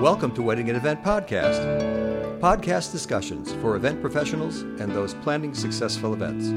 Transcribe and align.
Welcome 0.00 0.34
to 0.34 0.42
Wedding 0.42 0.68
and 0.68 0.76
Event 0.76 1.02
Podcast. 1.02 2.40
Podcast 2.40 2.90
discussions 2.90 3.52
for 3.54 3.76
event 3.76 4.00
professionals 4.00 4.62
and 4.62 4.90
those 4.90 5.14
planning 5.14 5.54
successful 5.54 6.12
events. 6.12 6.48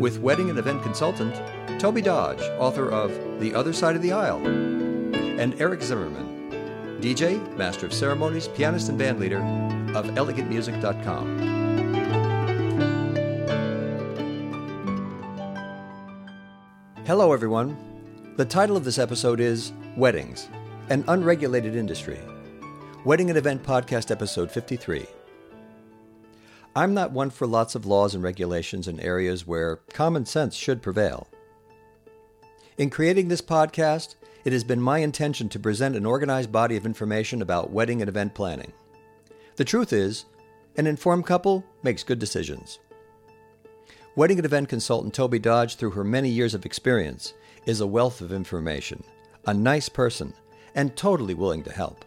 With 0.00 0.18
wedding 0.20 0.50
and 0.50 0.58
event 0.58 0.82
consultant 0.82 1.34
Toby 1.80 2.02
Dodge, 2.02 2.42
author 2.58 2.90
of 2.90 3.10
The 3.40 3.54
Other 3.54 3.72
Side 3.72 3.96
of 3.96 4.02
the 4.02 4.12
Aisle, 4.12 4.46
and 4.46 5.60
Eric 5.60 5.82
Zimmerman, 5.82 7.00
DJ, 7.00 7.40
Master 7.56 7.86
of 7.86 7.94
Ceremonies, 7.94 8.48
pianist, 8.48 8.90
and 8.90 9.00
bandleader 9.00 9.40
of 9.96 10.04
elegantmusic.com. 10.06 11.38
Hello, 17.06 17.32
everyone. 17.32 17.76
The 18.36 18.44
title 18.44 18.76
of 18.76 18.84
this 18.84 18.98
episode 18.98 19.40
is 19.40 19.72
Weddings, 19.96 20.48
an 20.90 21.04
Unregulated 21.08 21.74
Industry. 21.74 22.20
Wedding 23.04 23.30
and 23.30 23.36
Event 23.36 23.64
Podcast, 23.64 24.12
Episode 24.12 24.48
53. 24.48 25.04
I'm 26.76 26.94
not 26.94 27.10
one 27.10 27.30
for 27.30 27.48
lots 27.48 27.74
of 27.74 27.84
laws 27.84 28.14
and 28.14 28.22
regulations 28.22 28.86
in 28.86 29.00
areas 29.00 29.44
where 29.44 29.80
common 29.92 30.24
sense 30.24 30.54
should 30.54 30.80
prevail. 30.80 31.26
In 32.78 32.90
creating 32.90 33.26
this 33.26 33.40
podcast, 33.40 34.14
it 34.44 34.52
has 34.52 34.62
been 34.62 34.80
my 34.80 34.98
intention 34.98 35.48
to 35.48 35.58
present 35.58 35.96
an 35.96 36.06
organized 36.06 36.52
body 36.52 36.76
of 36.76 36.86
information 36.86 37.42
about 37.42 37.72
wedding 37.72 38.02
and 38.02 38.08
event 38.08 38.34
planning. 38.34 38.72
The 39.56 39.64
truth 39.64 39.92
is, 39.92 40.26
an 40.76 40.86
informed 40.86 41.26
couple 41.26 41.64
makes 41.82 42.04
good 42.04 42.20
decisions. 42.20 42.78
Wedding 44.14 44.38
and 44.38 44.46
event 44.46 44.68
consultant 44.68 45.12
Toby 45.12 45.40
Dodge, 45.40 45.74
through 45.74 45.90
her 45.90 46.04
many 46.04 46.28
years 46.28 46.54
of 46.54 46.64
experience, 46.64 47.34
is 47.66 47.80
a 47.80 47.86
wealth 47.86 48.20
of 48.20 48.30
information, 48.30 49.02
a 49.48 49.52
nice 49.52 49.88
person, 49.88 50.32
and 50.76 50.94
totally 50.94 51.34
willing 51.34 51.64
to 51.64 51.72
help. 51.72 52.04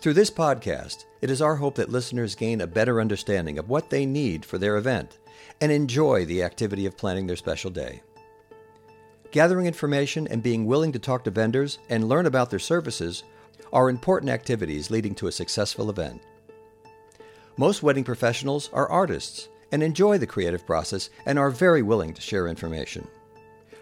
Through 0.00 0.14
this 0.14 0.30
podcast, 0.30 1.04
it 1.20 1.30
is 1.30 1.42
our 1.42 1.56
hope 1.56 1.74
that 1.74 1.90
listeners 1.90 2.34
gain 2.34 2.62
a 2.62 2.66
better 2.66 3.02
understanding 3.02 3.58
of 3.58 3.68
what 3.68 3.90
they 3.90 4.06
need 4.06 4.46
for 4.46 4.56
their 4.56 4.78
event 4.78 5.18
and 5.60 5.70
enjoy 5.70 6.24
the 6.24 6.42
activity 6.42 6.86
of 6.86 6.96
planning 6.96 7.26
their 7.26 7.36
special 7.36 7.70
day. 7.70 8.00
Gathering 9.30 9.66
information 9.66 10.26
and 10.28 10.42
being 10.42 10.64
willing 10.64 10.90
to 10.92 10.98
talk 10.98 11.22
to 11.24 11.30
vendors 11.30 11.80
and 11.90 12.08
learn 12.08 12.24
about 12.24 12.48
their 12.48 12.58
services 12.58 13.24
are 13.74 13.90
important 13.90 14.32
activities 14.32 14.90
leading 14.90 15.14
to 15.16 15.26
a 15.26 15.32
successful 15.32 15.90
event. 15.90 16.22
Most 17.58 17.82
wedding 17.82 18.04
professionals 18.04 18.70
are 18.72 18.88
artists 18.88 19.50
and 19.70 19.82
enjoy 19.82 20.16
the 20.16 20.26
creative 20.26 20.64
process 20.64 21.10
and 21.26 21.38
are 21.38 21.50
very 21.50 21.82
willing 21.82 22.14
to 22.14 22.22
share 22.22 22.48
information. 22.48 23.06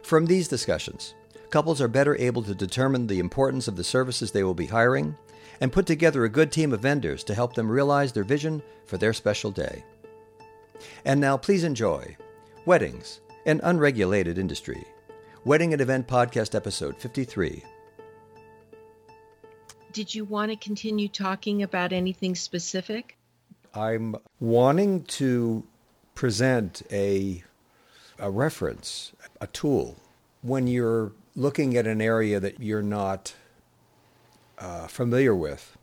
From 0.02 0.26
these 0.26 0.48
discussions, 0.48 1.14
couples 1.50 1.80
are 1.80 1.86
better 1.86 2.16
able 2.16 2.42
to 2.42 2.56
determine 2.56 3.06
the 3.06 3.20
importance 3.20 3.68
of 3.68 3.76
the 3.76 3.84
services 3.84 4.32
they 4.32 4.42
will 4.42 4.52
be 4.52 4.66
hiring 4.66 5.16
and 5.60 5.72
put 5.72 5.86
together 5.86 6.24
a 6.24 6.28
good 6.28 6.52
team 6.52 6.72
of 6.72 6.80
vendors 6.80 7.24
to 7.24 7.34
help 7.34 7.54
them 7.54 7.70
realize 7.70 8.12
their 8.12 8.24
vision 8.24 8.62
for 8.86 8.98
their 8.98 9.12
special 9.12 9.50
day. 9.50 9.84
And 11.04 11.20
now, 11.20 11.36
please 11.36 11.64
enjoy 11.64 12.16
Weddings, 12.64 13.20
an 13.46 13.60
Unregulated 13.62 14.38
Industry. 14.38 14.84
Wedding 15.44 15.72
and 15.72 15.80
Event 15.80 16.06
Podcast, 16.06 16.54
Episode 16.54 16.96
53. 16.98 17.64
Did 19.92 20.14
you 20.14 20.24
want 20.24 20.50
to 20.50 20.56
continue 20.56 21.08
talking 21.08 21.62
about 21.62 21.92
anything 21.92 22.34
specific? 22.34 23.16
I'm 23.74 24.16
wanting 24.40 25.04
to 25.04 25.64
present 26.14 26.82
a, 26.90 27.42
a 28.18 28.30
reference, 28.30 29.12
a 29.40 29.46
tool, 29.46 29.96
when 30.42 30.66
you're 30.66 31.12
looking 31.34 31.76
at 31.76 31.86
an 31.86 32.00
area 32.00 32.40
that 32.40 32.60
you're 32.60 32.82
not 32.82 33.34
uh, 34.60 34.86
familiar 34.86 35.34
with, 35.34 35.76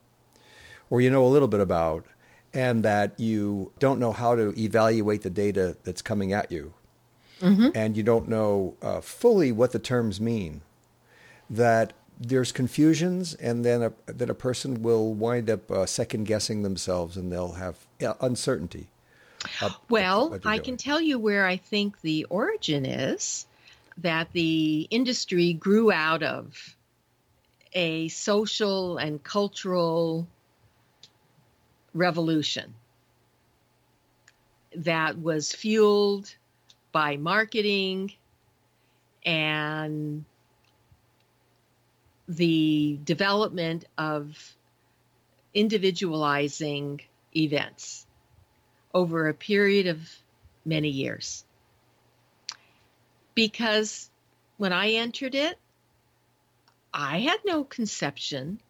or 0.90 1.02
you 1.02 1.10
know 1.10 1.26
a 1.26 1.30
little 1.30 1.48
bit 1.48 1.60
about, 1.60 2.06
and 2.54 2.84
that 2.84 3.20
you 3.20 3.72
don't 3.80 4.00
know 4.00 4.12
how 4.12 4.36
to 4.36 4.54
evaluate 4.60 5.22
the 5.22 5.30
data 5.30 5.78
that's 5.84 6.02
coming 6.02 6.34
at 6.34 6.52
you, 6.52 6.74
mm-hmm. 7.42 7.70
and 7.76 7.98
you 7.98 8.04
don't 8.04 8.28
know 8.28 8.76
uh, 8.82 9.02
fully 9.02 9.52
what 9.52 9.72
the 9.72 9.80
terms 9.80 10.20
mean, 10.22 10.62
that 11.50 11.94
there's 12.20 12.52
confusions, 12.52 13.34
and 13.36 13.66
then 13.66 13.82
a, 13.84 13.94
that 14.08 14.30
a 14.30 14.36
person 14.36 14.82
will 14.82 15.14
wind 15.14 15.50
up 15.50 15.70
uh, 15.70 15.86
second 15.86 16.26
guessing 16.26 16.64
themselves, 16.64 17.18
and 17.18 17.32
they'll 17.32 17.54
have 17.54 17.86
uncertainty. 18.22 18.88
well, 19.90 20.40
I 20.44 20.58
can 20.60 20.78
tell 20.78 21.00
you 21.00 21.20
where 21.20 21.46
I 21.46 21.58
think 21.58 22.02
the 22.02 22.26
origin 22.26 22.86
is 22.86 23.46
that 23.98 24.32
the 24.34 24.88
industry 24.90 25.54
grew 25.54 25.92
out 25.92 26.24
of 26.24 26.75
a 27.76 28.08
social 28.08 28.98
and 28.98 29.22
cultural 29.22 30.28
revolution 31.94 32.74
that 34.78 35.20
was 35.20 35.52
fueled 35.52 36.34
by 36.92 37.18
marketing 37.18 38.14
and 39.26 40.24
the 42.28 42.98
development 43.04 43.86
of 43.98 44.56
individualizing 45.54 47.02
events 47.36 48.08
over 48.94 49.28
a 49.28 49.34
period 49.34 49.88
of 49.88 50.10
many 50.66 50.90
years. 50.90 51.44
Because 53.36 54.10
when 54.58 54.72
I 54.72 54.92
entered 54.92 55.36
it, 55.36 55.58
I 56.96 57.20
had 57.20 57.40
no 57.46 57.66
conception 57.66 58.62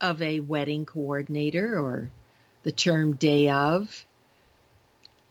of 0.00 0.20
a 0.20 0.40
wedding 0.40 0.84
coordinator 0.84 1.78
or 1.78 2.10
the 2.64 2.72
term 2.72 3.14
day 3.14 3.48
of. 3.50 4.04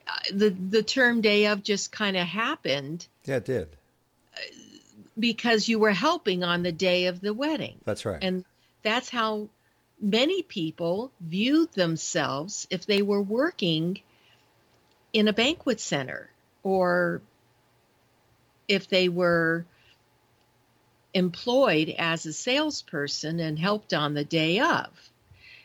Uh, 0.07 0.13
the 0.31 0.49
the 0.49 0.81
term 0.81 1.19
day 1.19 1.47
of 1.47 1.61
just 1.61 1.91
kind 1.91 2.15
of 2.15 2.25
happened. 2.25 3.05
Yeah, 3.25 3.37
it 3.37 3.45
did. 3.45 3.67
Because 5.19 5.67
you 5.67 5.77
were 5.77 5.91
helping 5.91 6.43
on 6.43 6.63
the 6.63 6.71
day 6.71 7.07
of 7.07 7.19
the 7.19 7.33
wedding. 7.33 7.79
That's 7.83 8.05
right. 8.05 8.23
And 8.23 8.45
that's 8.81 9.09
how 9.09 9.49
many 9.99 10.41
people 10.41 11.11
viewed 11.19 11.73
themselves 11.73 12.65
if 12.69 12.85
they 12.85 13.01
were 13.01 13.21
working 13.21 13.99
in 15.11 15.27
a 15.27 15.33
banquet 15.33 15.81
center 15.81 16.29
or 16.63 17.21
if 18.67 18.87
they 18.87 19.09
were 19.09 19.65
employed 21.15 21.95
as 21.97 22.25
a 22.25 22.33
salesperson 22.33 23.39
and 23.39 23.57
helped 23.57 23.93
on 23.93 24.13
the 24.13 24.25
day 24.25 24.59
of. 24.59 24.87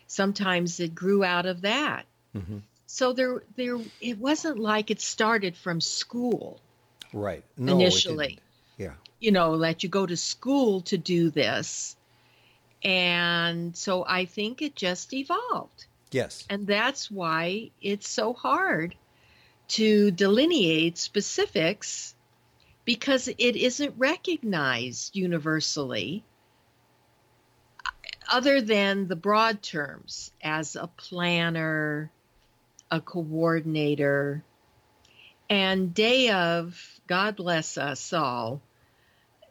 Sometimes 0.06 0.80
it 0.80 0.94
grew 0.94 1.22
out 1.24 1.44
of 1.44 1.62
that. 1.62 2.06
Mm-hmm. 2.34 2.58
So 2.86 3.12
there, 3.12 3.42
there, 3.56 3.78
it 4.00 4.18
wasn't 4.18 4.58
like 4.58 4.90
it 4.90 5.00
started 5.00 5.56
from 5.56 5.80
school, 5.80 6.60
right? 7.12 7.44
No, 7.56 7.74
initially, 7.74 8.38
yeah. 8.78 8.94
You 9.18 9.32
know, 9.32 9.58
that 9.58 9.82
you 9.82 9.88
go 9.88 10.06
to 10.06 10.16
school 10.16 10.80
to 10.82 10.98
do 10.98 11.30
this, 11.30 11.94
and 12.82 13.76
so 13.76 14.04
I 14.04 14.24
think 14.24 14.62
it 14.62 14.74
just 14.74 15.12
evolved. 15.12 15.86
Yes, 16.10 16.44
and 16.50 16.66
that's 16.66 17.08
why 17.08 17.70
it's 17.80 18.08
so 18.08 18.32
hard 18.32 18.96
to 19.68 20.10
delineate 20.10 20.98
specifics 20.98 22.16
because 22.84 23.28
it 23.28 23.56
isn't 23.56 23.94
recognized 23.98 25.16
universally 25.16 26.24
other 28.30 28.60
than 28.60 29.08
the 29.08 29.16
broad 29.16 29.60
terms 29.62 30.30
as 30.42 30.76
a 30.76 30.86
planner, 30.86 32.10
a 32.90 33.00
coordinator, 33.00 34.44
and 35.48 35.92
day 35.92 36.30
of, 36.30 36.80
God 37.08 37.36
bless 37.36 37.76
us 37.76 38.12
all, 38.12 38.62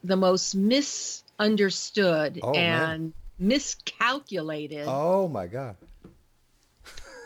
the 0.04 0.16
most 0.16 0.56
misunderstood 0.56 2.40
oh, 2.42 2.54
and 2.54 3.04
man. 3.04 3.14
miscalculated. 3.38 4.86
Oh 4.88 5.28
my 5.28 5.48
God 5.48 5.76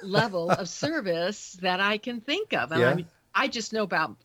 level 0.04 0.50
of 0.52 0.70
service 0.70 1.58
that 1.62 1.80
I 1.80 1.98
can 1.98 2.22
think 2.22 2.54
of. 2.54 2.72
Yeah. 2.72 2.90
I, 2.90 3.06
I 3.34 3.48
just 3.48 3.74
know 3.74 3.84
about 3.84 4.16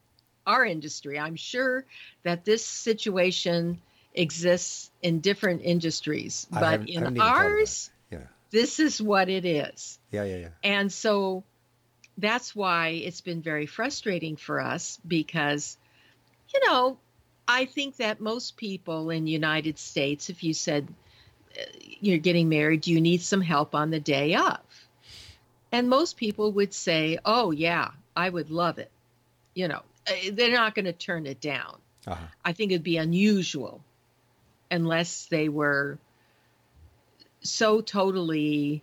our 0.48 0.64
industry. 0.64 1.18
I'm 1.18 1.36
sure 1.36 1.84
that 2.24 2.44
this 2.44 2.64
situation 2.64 3.80
exists 4.14 4.90
in 5.02 5.20
different 5.20 5.62
industries, 5.62 6.46
but 6.50 6.88
in 6.88 7.20
ours, 7.20 7.90
yeah. 8.10 8.18
this 8.50 8.80
is 8.80 9.00
what 9.00 9.28
it 9.28 9.44
is. 9.44 9.98
Yeah, 10.10 10.24
yeah, 10.24 10.36
yeah. 10.36 10.48
And 10.64 10.90
so 10.90 11.44
that's 12.16 12.56
why 12.56 12.88
it's 12.88 13.20
been 13.20 13.42
very 13.42 13.66
frustrating 13.66 14.36
for 14.36 14.60
us 14.60 14.98
because, 15.06 15.76
you 16.52 16.60
know, 16.66 16.98
I 17.46 17.66
think 17.66 17.96
that 17.96 18.20
most 18.20 18.56
people 18.56 19.10
in 19.10 19.24
the 19.24 19.30
United 19.30 19.78
States, 19.78 20.30
if 20.30 20.42
you 20.42 20.52
said 20.52 20.88
uh, 21.56 21.62
you're 22.00 22.18
getting 22.18 22.48
married, 22.48 22.80
do 22.80 22.92
you 22.92 23.00
need 23.00 23.22
some 23.22 23.40
help 23.40 23.74
on 23.74 23.90
the 23.90 24.00
day 24.00 24.34
of? 24.34 24.58
And 25.70 25.88
most 25.88 26.16
people 26.16 26.52
would 26.52 26.72
say, 26.72 27.18
oh, 27.24 27.50
yeah, 27.50 27.90
I 28.16 28.28
would 28.28 28.50
love 28.50 28.78
it. 28.78 28.90
You 29.54 29.68
know, 29.68 29.82
they're 30.32 30.52
not 30.52 30.74
going 30.74 30.86
to 30.86 30.92
turn 30.92 31.26
it 31.26 31.40
down. 31.40 31.78
Uh-huh. 32.06 32.26
I 32.44 32.52
think 32.52 32.72
it'd 32.72 32.82
be 32.82 32.96
unusual 32.96 33.82
unless 34.70 35.26
they 35.26 35.48
were 35.48 35.98
so 37.42 37.80
totally 37.80 38.82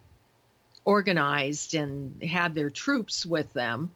organized 0.83 1.74
and 1.74 2.22
had 2.24 2.54
their 2.54 2.69
troops 2.69 3.25
with 3.25 3.51
them, 3.54 3.92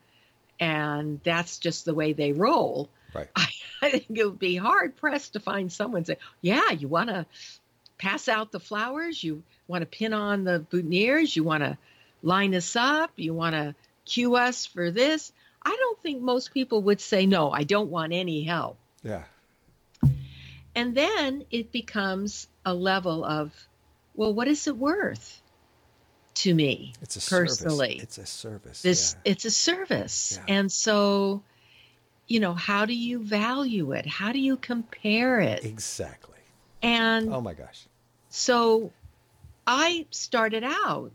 and 0.60 1.20
that's 1.24 1.60
just 1.60 1.86
the 1.86 1.94
way 1.94 2.14
they 2.14 2.34
roll. 2.34 2.90
Right. 3.14 3.30
I, 3.36 3.48
I 3.82 3.90
think 3.92 4.06
it 4.10 4.26
would 4.26 4.40
be 4.40 4.56
hard 4.56 4.98
pressed 4.98 5.34
to 5.34 5.40
find 5.40 5.72
someone 5.72 6.06
say, 6.06 6.18
"Yeah, 6.42 6.72
you 6.72 6.88
want 6.88 7.10
to 7.10 7.26
pass 7.98 8.28
out 8.28 8.52
the 8.52 8.60
flowers, 8.60 9.24
you 9.24 9.44
want 9.68 9.82
to 9.82 9.86
pin 9.86 10.14
on 10.14 10.44
the 10.44 10.66
boutonnieres, 10.72 11.36
you 11.36 11.44
want 11.44 11.64
to 11.64 11.78
line 12.24 12.56
us 12.56 12.76
up, 12.76 13.12
you 13.16 13.34
want 13.34 13.54
to 13.54 13.76
cue 14.06 14.36
us 14.36 14.66
for 14.66 14.92
this." 14.92 15.32
I 15.64 15.76
don't 15.76 16.02
think 16.02 16.22
most 16.22 16.54
people 16.54 16.82
would 16.84 17.02
say, 17.02 17.26
"No, 17.26 17.52
I 17.52 17.64
don't 17.64 17.90
want 17.90 18.14
any 18.14 18.44
help." 18.44 18.78
Yeah. 19.04 19.24
And 20.76 20.96
then 20.96 21.46
it 21.52 21.72
becomes 21.72 22.48
a 22.66 22.74
level 22.74 23.26
of, 23.26 23.52
well, 24.16 24.34
what 24.34 24.48
is 24.48 24.68
it 24.68 24.78
worth 24.78 25.42
to 26.36 26.54
me 26.54 26.94
It's 27.02 27.16
a 27.18 27.30
personally? 27.30 28.00
Service. 28.00 28.04
It's 28.04 28.18
a 28.18 28.26
service. 28.26 28.82
this 28.82 29.16
yeah. 29.26 29.32
it's 29.32 29.46
a 29.46 29.52
service. 29.52 30.40
Yeah. 30.48 30.56
And 30.56 30.72
so, 30.72 31.42
you 32.28 32.40
know, 32.40 32.54
how 32.54 32.86
do 32.86 32.94
you 32.94 33.20
value 33.24 33.92
it? 33.92 34.06
How 34.06 34.32
do 34.32 34.40
you 34.40 34.56
compare 34.58 35.40
it? 35.42 35.66
Exactly. 35.66 36.38
And 36.82 37.34
Oh 37.34 37.42
my 37.42 37.54
gosh. 37.54 37.88
so 38.30 38.94
I 39.68 40.06
started 40.12 40.64
out, 40.64 41.12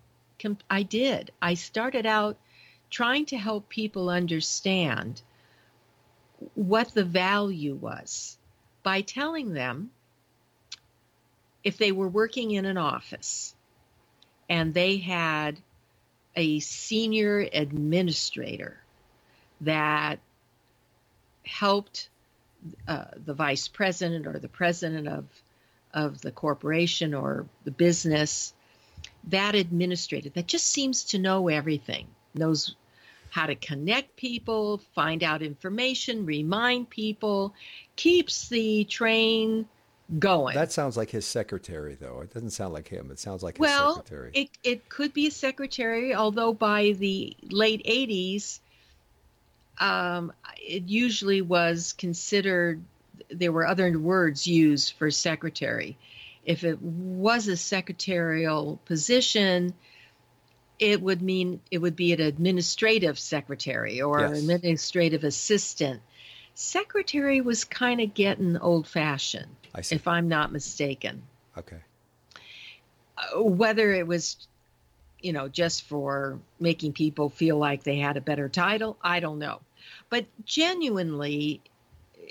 I 0.68 0.82
did. 0.82 1.30
I 1.40 1.54
started 1.54 2.04
out 2.04 2.36
trying 2.90 3.26
to 3.26 3.36
help 3.36 3.68
people 3.68 4.08
understand 4.08 5.22
what 6.54 6.92
the 6.94 7.04
value 7.04 7.74
was 7.74 8.38
by 8.82 9.00
telling 9.00 9.52
them 9.52 9.90
if 11.62 11.78
they 11.78 11.92
were 11.92 12.08
working 12.08 12.50
in 12.50 12.66
an 12.66 12.76
office 12.76 13.54
and 14.48 14.74
they 14.74 14.98
had 14.98 15.58
a 16.36 16.60
senior 16.60 17.48
administrator 17.52 18.76
that 19.62 20.18
helped 21.46 22.08
uh, 22.88 23.04
the 23.24 23.34
vice 23.34 23.68
president 23.68 24.26
or 24.26 24.38
the 24.38 24.48
president 24.48 25.08
of 25.08 25.24
of 25.94 26.20
the 26.20 26.32
corporation 26.32 27.14
or 27.14 27.46
the 27.64 27.70
business, 27.70 28.52
that 29.28 29.54
administrator 29.54 30.28
that 30.30 30.46
just 30.46 30.66
seems 30.66 31.04
to 31.04 31.18
know 31.18 31.48
everything, 31.48 32.08
knows 32.34 32.76
how 33.30 33.46
to 33.46 33.56
connect 33.56 34.14
people, 34.16 34.78
find 34.94 35.24
out 35.24 35.42
information, 35.42 36.24
remind 36.24 36.88
people, 36.88 37.52
keeps 37.96 38.48
the 38.48 38.84
train 38.84 39.66
going. 40.18 40.54
That 40.54 40.70
sounds 40.70 40.96
like 40.96 41.10
his 41.10 41.26
secretary, 41.26 41.96
though. 42.00 42.20
It 42.20 42.32
doesn't 42.32 42.50
sound 42.50 42.74
like 42.74 42.88
him. 42.88 43.10
It 43.10 43.18
sounds 43.18 43.42
like 43.42 43.56
his 43.56 43.62
well, 43.62 43.96
secretary. 43.96 44.30
it 44.34 44.50
it 44.62 44.88
could 44.88 45.12
be 45.12 45.26
a 45.26 45.30
secretary, 45.30 46.14
although 46.14 46.52
by 46.52 46.92
the 46.92 47.36
late 47.50 47.84
'80s, 47.84 48.60
um, 49.78 50.32
it 50.56 50.84
usually 50.84 51.42
was 51.42 51.92
considered. 51.94 52.82
There 53.30 53.52
were 53.52 53.66
other 53.66 53.98
words 53.98 54.46
used 54.46 54.92
for 54.92 55.10
secretary. 55.10 55.96
If 56.44 56.62
it 56.62 56.80
was 56.80 57.48
a 57.48 57.56
secretarial 57.56 58.78
position, 58.84 59.72
it 60.78 61.00
would 61.00 61.22
mean 61.22 61.60
it 61.70 61.78
would 61.78 61.96
be 61.96 62.12
an 62.12 62.20
administrative 62.20 63.18
secretary 63.18 64.00
or 64.02 64.20
Yes. 64.20 64.42
administrative 64.42 65.24
assistant. 65.24 66.00
Secretary 66.54 67.40
was 67.40 67.64
kind 67.64 68.00
of 68.00 68.14
getting 68.14 68.56
old 68.58 68.86
fashioned, 68.86 69.56
if 69.90 70.06
I'm 70.06 70.28
not 70.28 70.52
mistaken 70.52 71.22
okay. 71.58 71.78
uh, 73.16 73.42
whether 73.42 73.92
it 73.92 74.06
was 74.06 74.46
you 75.20 75.32
know 75.32 75.48
just 75.48 75.82
for 75.84 76.38
making 76.60 76.92
people 76.92 77.28
feel 77.30 77.56
like 77.56 77.82
they 77.82 77.98
had 77.98 78.16
a 78.16 78.20
better 78.20 78.48
title 78.48 78.96
i 79.02 79.20
don't 79.20 79.38
know 79.38 79.60
but 80.10 80.26
genuinely 80.44 81.60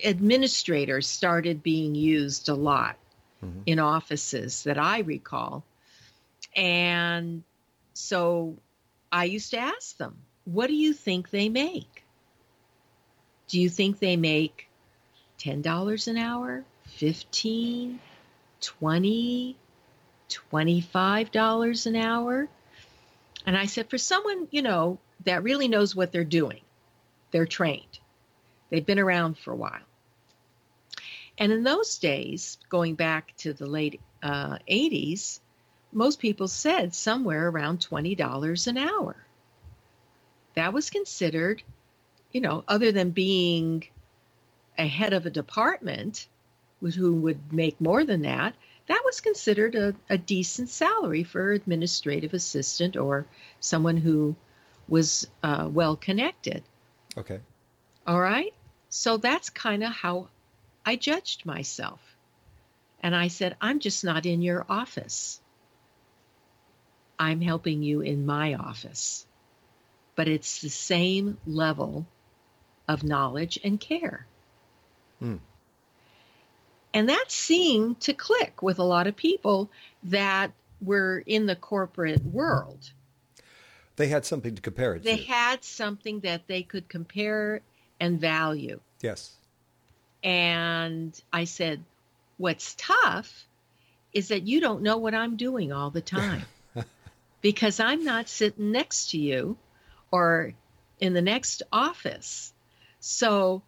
administrators 0.05 1.07
started 1.07 1.63
being 1.63 1.95
used 1.95 2.49
a 2.49 2.53
lot 2.53 2.97
Mhm. 3.43 3.63
in 3.65 3.79
offices 3.79 4.63
that 4.63 4.77
i 4.77 4.99
recall 4.99 5.63
and 6.55 7.43
so 7.93 8.55
i 9.11 9.25
used 9.25 9.51
to 9.51 9.57
ask 9.57 9.97
them 9.97 10.17
what 10.45 10.67
do 10.67 10.73
you 10.73 10.93
think 10.93 11.29
they 11.29 11.49
make 11.49 12.03
do 13.47 13.59
you 13.59 13.69
think 13.69 13.99
they 13.99 14.17
make 14.17 14.67
$10 15.39 16.07
an 16.07 16.17
hour 16.17 16.63
15 16.85 17.99
20 18.61 19.57
$25 20.51 21.85
an 21.85 21.95
hour. 21.95 22.47
And 23.45 23.57
I 23.57 23.65
said, 23.65 23.89
for 23.89 23.97
someone, 23.97 24.47
you 24.51 24.61
know, 24.61 24.99
that 25.25 25.43
really 25.43 25.67
knows 25.67 25.95
what 25.95 26.11
they're 26.11 26.23
doing, 26.23 26.61
they're 27.31 27.45
trained, 27.45 27.99
they've 28.69 28.85
been 28.85 28.99
around 28.99 29.37
for 29.37 29.51
a 29.51 29.55
while. 29.55 29.81
And 31.37 31.51
in 31.51 31.63
those 31.63 31.97
days, 31.97 32.57
going 32.69 32.95
back 32.95 33.35
to 33.37 33.53
the 33.53 33.65
late 33.65 33.99
uh, 34.21 34.59
80s, 34.69 35.39
most 35.93 36.19
people 36.19 36.47
said 36.47 36.93
somewhere 36.93 37.47
around 37.47 37.79
$20 37.79 38.67
an 38.67 38.77
hour. 38.77 39.15
That 40.55 40.73
was 40.73 40.89
considered, 40.89 41.63
you 42.31 42.41
know, 42.41 42.63
other 42.67 42.91
than 42.91 43.11
being 43.11 43.85
a 44.77 44.87
head 44.87 45.13
of 45.13 45.25
a 45.25 45.31
department 45.31 46.27
who 46.81 47.15
would 47.15 47.53
make 47.53 47.79
more 47.79 48.03
than 48.03 48.23
that, 48.23 48.55
that 48.87 49.01
was 49.05 49.21
considered 49.21 49.75
a, 49.75 49.95
a 50.09 50.17
decent 50.17 50.69
salary 50.69 51.23
for 51.23 51.51
administrative 51.51 52.33
assistant 52.33 52.97
or 52.97 53.25
someone 53.59 53.97
who 53.97 54.35
was 54.87 55.27
uh, 55.41 55.69
well 55.71 55.95
connected. 55.95 56.63
Okay. 57.17 57.39
All 58.05 58.19
right. 58.19 58.53
So 58.89 59.17
that's 59.17 59.49
kind 59.49 59.83
of 59.83 59.91
how 59.91 60.27
I 60.85 60.97
judged 60.97 61.45
myself. 61.45 62.01
And 63.01 63.15
I 63.15 63.29
said, 63.29 63.55
I'm 63.61 63.79
just 63.79 64.03
not 64.03 64.25
in 64.25 64.41
your 64.41 64.65
office. 64.67 65.39
I'm 67.19 67.41
helping 67.41 67.83
you 67.83 68.01
in 68.01 68.25
my 68.25 68.55
office. 68.55 69.25
But 70.15 70.27
it's 70.27 70.61
the 70.61 70.69
same 70.69 71.37
level 71.45 72.05
of 72.87 73.03
knowledge 73.03 73.59
and 73.63 73.79
care. 73.79 74.25
Hmm. 75.19 75.37
And 76.93 77.09
that 77.09 77.31
seemed 77.31 77.99
to 78.01 78.13
click 78.13 78.61
with 78.61 78.77
a 78.77 78.83
lot 78.83 79.07
of 79.07 79.15
people 79.15 79.71
that 80.03 80.51
were 80.81 81.23
in 81.25 81.47
the 81.47 81.55
corporate 81.55 82.23
world. 82.23 82.91
They 83.95 84.07
had 84.07 84.25
something 84.25 84.55
to 84.55 84.61
compare 84.61 84.95
it 84.95 84.99
to. 84.99 85.03
They 85.03 85.17
to. 85.17 85.23
had 85.23 85.63
something 85.63 86.19
that 86.21 86.47
they 86.47 86.61
could 86.61 86.87
compare 86.89 87.61
and 87.99 88.19
value. 88.19 88.79
yes. 89.01 89.35
And 90.23 91.19
I 91.31 91.43
said, 91.43 91.83
What's 92.37 92.75
tough 92.77 93.45
is 94.13 94.29
that 94.29 94.47
you 94.47 94.61
don't 94.61 94.81
know 94.81 94.97
what 94.97 95.13
I'm 95.13 95.35
doing 95.35 95.71
all 95.71 95.89
the 95.89 96.01
time 96.19 96.45
because 97.43 97.79
I'm 97.79 98.03
not 98.03 98.27
sitting 98.29 98.71
next 98.71 99.11
to 99.11 99.19
you 99.19 99.57
or 100.11 100.53
in 100.99 101.13
the 101.13 101.21
next 101.21 101.61
office. 101.71 102.53
So 103.01 103.61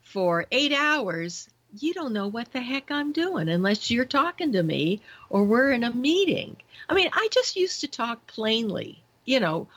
for 0.00 0.46
eight 0.50 0.72
hours, 0.72 1.48
you 1.78 1.92
don't 1.94 2.14
know 2.14 2.26
what 2.26 2.50
the 2.52 2.60
heck 2.60 2.90
I'm 2.90 3.12
doing 3.12 3.48
unless 3.48 3.90
you're 3.90 4.06
talking 4.06 4.52
to 4.52 4.62
me 4.62 5.02
or 5.30 5.44
we're 5.44 5.72
in 5.72 5.84
a 5.84 5.92
meeting. 5.92 6.56
I 6.88 6.94
mean, 6.94 7.10
I 7.12 7.28
just 7.30 7.54
used 7.54 7.82
to 7.82 7.88
talk 7.88 8.26
plainly, 8.26 9.02
you 9.26 9.40
know, 9.40 9.68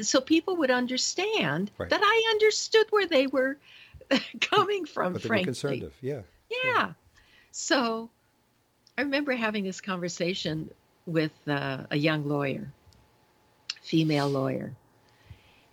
so 0.00 0.20
people 0.20 0.56
would 0.56 0.70
understand 0.70 1.70
Right. 1.78 1.90
that 1.90 2.00
I 2.02 2.30
understood 2.30 2.86
where 2.90 3.06
they 3.06 3.26
were 3.26 3.58
coming 4.40 4.86
from, 4.86 5.14
But 5.14 5.22
frankly. 5.22 5.44
concerned 5.44 5.82
of. 5.82 5.92
Yeah. 6.00 6.22
Yeah. 6.64 6.92
So 7.50 8.08
I 8.96 9.02
remember 9.02 9.32
having 9.32 9.64
this 9.64 9.80
conversation 9.80 10.70
with 11.06 11.32
uh, 11.48 11.78
a 11.90 11.96
young 11.96 12.28
lawyer, 12.28 12.68
female 13.82 14.28
lawyer, 14.28 14.72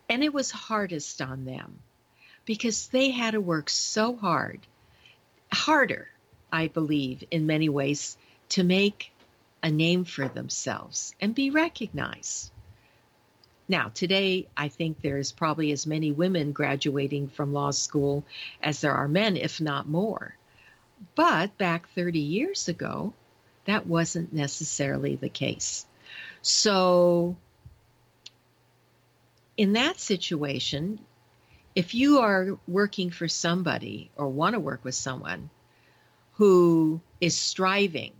and 0.09 0.23
it 0.23 0.33
was 0.33 0.51
hardest 0.51 1.21
on 1.21 1.45
them 1.45 1.79
because 2.45 2.87
they 2.87 3.11
had 3.11 3.31
to 3.31 3.41
work 3.41 3.69
so 3.69 4.15
hard, 4.15 4.59
harder, 5.51 6.07
I 6.51 6.67
believe, 6.67 7.23
in 7.29 7.45
many 7.45 7.69
ways, 7.69 8.17
to 8.49 8.63
make 8.63 9.11
a 9.61 9.69
name 9.69 10.05
for 10.05 10.27
themselves 10.27 11.13
and 11.21 11.35
be 11.35 11.51
recognized. 11.51 12.51
Now, 13.67 13.91
today, 13.93 14.47
I 14.57 14.69
think 14.69 14.99
there's 14.99 15.31
probably 15.31 15.71
as 15.71 15.85
many 15.85 16.11
women 16.11 16.53
graduating 16.53 17.27
from 17.27 17.53
law 17.53 17.69
school 17.69 18.23
as 18.63 18.81
there 18.81 18.95
are 18.95 19.07
men, 19.07 19.37
if 19.37 19.61
not 19.61 19.87
more. 19.87 20.35
But 21.13 21.55
back 21.59 21.87
30 21.89 22.17
years 22.17 22.67
ago, 22.67 23.13
that 23.69 23.87
wasn't 23.87 24.33
necessarily 24.33 25.15
the 25.15 25.29
case. 25.29 25.85
So, 26.41 27.37
in 29.57 29.73
that 29.73 29.99
situation, 29.99 30.99
if 31.75 31.93
you 31.93 32.19
are 32.19 32.57
working 32.67 33.09
for 33.09 33.27
somebody 33.27 34.09
or 34.15 34.27
want 34.27 34.53
to 34.53 34.59
work 34.59 34.83
with 34.83 34.95
someone 34.95 35.49
who 36.33 37.01
is 37.19 37.37
striving 37.37 38.13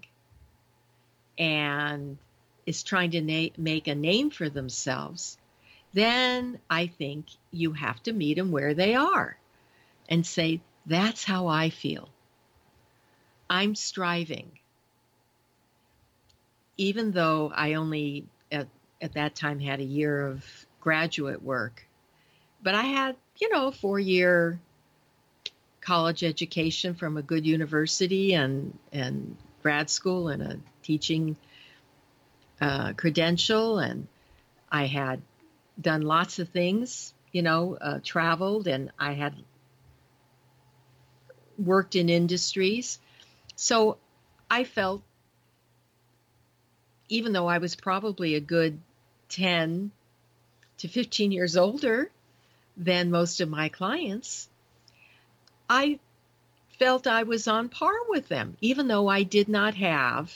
and 1.38 2.18
is 2.65 2.84
trying 2.84 3.12
to 3.12 3.22
na- 3.22 3.56
make 3.58 3.88
a 3.88 3.96
name 3.96 4.29
for 4.29 4.50
themselves, 4.50 5.38
then 5.94 6.60
I 6.70 6.88
think 6.88 7.27
you 7.51 7.72
have 7.74 8.03
to 8.03 8.13
meet 8.13 8.36
them 8.36 8.51
where 8.51 8.74
they 8.74 8.96
are 8.96 9.38
and 10.08 10.25
say, 10.25 10.62
That's 10.86 11.24
how 11.24 11.48
I 11.48 11.70
feel. 11.70 12.10
I'm 13.50 13.74
striving. 13.75 14.60
Even 16.80 17.12
though 17.12 17.52
I 17.54 17.74
only 17.74 18.26
at, 18.50 18.70
at 19.02 19.14
that 19.16 19.36
time 19.36 19.60
had 19.60 19.82
a 19.82 19.84
year 19.84 20.26
of 20.28 20.46
graduate 20.80 21.44
work, 21.44 21.86
but 22.64 22.74
I 22.74 22.84
had, 22.84 23.18
you 23.38 23.50
know, 23.50 23.68
a 23.68 23.72
four 23.74 24.00
year 24.00 24.58
college 25.82 26.24
education 26.24 26.94
from 26.96 27.18
a 27.18 27.22
good 27.22 27.46
university 27.46 28.34
and, 28.34 28.78
and 28.94 29.36
grad 29.62 29.90
school 29.90 30.30
and 30.30 30.42
a 30.42 30.60
teaching 30.82 31.36
uh, 32.62 32.94
credential. 32.94 33.80
And 33.80 34.08
I 34.72 34.86
had 34.86 35.22
done 35.82 36.04
lots 36.04 36.40
of 36.40 36.48
things, 36.48 37.14
you 37.34 37.42
know, 37.42 37.78
uh, 37.82 38.00
traveled, 38.02 38.68
and 38.68 38.92
I 38.98 39.14
had 39.14 39.34
worked 41.58 41.98
in 41.98 42.08
industries. 42.08 43.00
So 43.58 43.98
I 44.50 44.64
felt, 44.64 45.02
even 47.10 47.34
though 47.34 47.48
I 47.48 47.58
was 47.58 47.75
probably 47.75 48.36
a 48.36 48.39
good 48.39 48.80
10 49.30 49.92
to 50.78 50.88
15 50.88 51.32
years 51.32 51.58
older 51.58 52.10
than 52.78 53.12
most 53.12 53.42
of 53.42 53.50
my 53.50 53.70
clients, 53.70 54.48
I 55.70 56.00
felt 56.78 57.08
I 57.08 57.24
was 57.24 57.48
on 57.48 57.70
par 57.70 57.94
with 58.08 58.30
them, 58.30 58.56
even 58.62 58.88
though 58.88 59.08
I 59.08 59.24
did 59.24 59.50
not 59.50 59.75
have 59.75 60.32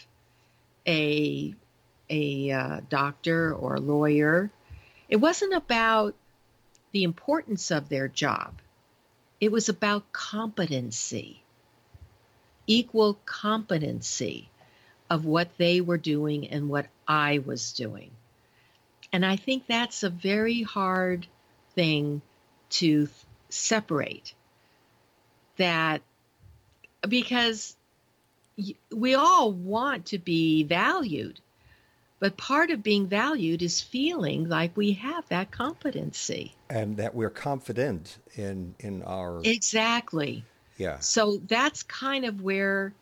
a 0.86 1.56
a 2.10 2.52
uh, 2.52 2.82
doctor 2.90 3.54
or 3.54 3.76
a 3.76 3.80
lawyer. 3.80 4.52
It 5.08 5.16
wasn't 5.16 5.54
about 5.54 6.16
the 6.92 7.04
importance 7.04 7.72
of 7.72 7.88
their 7.88 8.08
job. 8.08 8.56
It 9.40 9.52
was 9.52 9.70
about 9.70 10.12
competency, 10.12 11.42
equal 12.68 13.18
competency 13.26 14.50
of 15.14 15.26
what 15.26 15.48
they 15.60 15.80
were 15.80 16.00
doing 16.00 16.48
and 16.48 16.68
what 16.68 16.88
I 17.08 17.38
was 17.46 17.74
doing. 17.74 18.10
And 19.12 19.24
I 19.24 19.36
think 19.36 19.68
that's 19.68 20.02
a 20.02 20.10
very 20.10 20.64
hard 20.64 21.28
thing 21.76 22.24
to 22.82 23.08
separate. 23.50 24.34
That 25.58 26.02
because 27.08 27.76
we 28.92 29.14
all 29.14 29.52
want 29.52 30.08
to 30.08 30.18
be 30.18 30.64
valued, 30.64 31.40
but 32.20 32.36
part 32.36 32.72
of 32.72 32.82
being 32.82 33.06
valued 33.06 33.62
is 33.62 33.82
feeling 33.82 34.50
like 34.50 34.76
we 34.76 34.94
have 34.94 35.30
that 35.30 35.52
competency 35.52 36.56
and 36.72 36.98
that 36.98 37.14
we're 37.14 37.30
confident 37.30 38.18
in 38.34 38.74
in 38.80 39.04
our 39.04 39.42
exactly. 39.44 40.44
Yeah. 40.78 40.98
So 40.98 41.38
that's 41.48 41.84
kind 41.84 42.26
of 42.26 42.42
where 42.42 42.94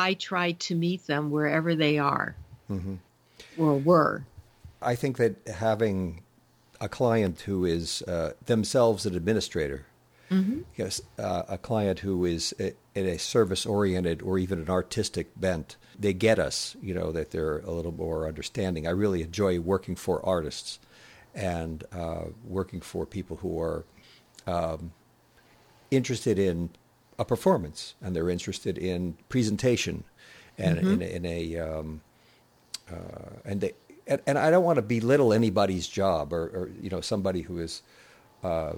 I 0.00 0.14
try 0.14 0.52
to 0.52 0.74
meet 0.74 1.06
them 1.06 1.30
wherever 1.30 1.74
they 1.74 1.98
are 1.98 2.36
mm-hmm. 2.70 2.94
or 3.58 3.76
were. 3.76 4.24
I 4.82 4.94
think 4.94 5.18
that 5.18 5.46
having 5.48 6.22
a 6.80 6.88
client 6.88 7.42
who 7.42 7.64
is 7.64 8.02
uh, 8.02 8.32
themselves 8.46 9.04
an 9.04 9.14
administrator 9.14 9.86
Mm-hmm. 10.30 10.60
Yes, 10.76 11.02
uh, 11.18 11.42
a 11.48 11.58
client 11.58 12.00
who 12.00 12.24
is 12.24 12.54
a, 12.60 12.72
in 12.94 13.06
a 13.06 13.18
service 13.18 13.66
oriented 13.66 14.22
or 14.22 14.38
even 14.38 14.60
an 14.60 14.70
artistic 14.70 15.28
bent, 15.38 15.76
they 15.98 16.12
get 16.12 16.38
us, 16.38 16.76
you 16.80 16.94
know, 16.94 17.10
that 17.10 17.32
they're 17.32 17.58
a 17.58 17.70
little 17.70 17.92
more 17.92 18.28
understanding. 18.28 18.86
I 18.86 18.90
really 18.90 19.22
enjoy 19.22 19.58
working 19.58 19.96
for 19.96 20.24
artists 20.24 20.78
and 21.34 21.82
uh, 21.92 22.26
working 22.44 22.80
for 22.80 23.06
people 23.06 23.38
who 23.38 23.60
are 23.60 23.84
um, 24.46 24.92
interested 25.90 26.38
in 26.38 26.70
a 27.20 27.24
performance 27.24 27.94
and 28.02 28.16
they're 28.16 28.30
interested 28.30 28.76
in 28.78 29.14
presentation 29.28 30.02
and 30.58 30.78
Mm-hmm. 30.78 30.92
in, 30.92 31.02
a- 31.02 31.16
in 31.16 31.24
a 31.26 31.58
um, 31.68 32.00
uh, 32.90 32.96
and 33.44 33.60
they 33.60 33.72
and, 34.06 34.20
and 34.26 34.36
I 34.38 34.50
don't 34.50 34.64
want 34.64 34.76
to 34.76 34.82
belittle 34.82 35.32
anybody's 35.32 35.86
job 35.86 36.32
or, 36.32 36.44
or 36.56 36.70
you 36.82 36.90
know 36.90 37.00
somebody 37.00 37.42
who 37.42 37.58
is 37.60 37.82
uh, 38.42 38.72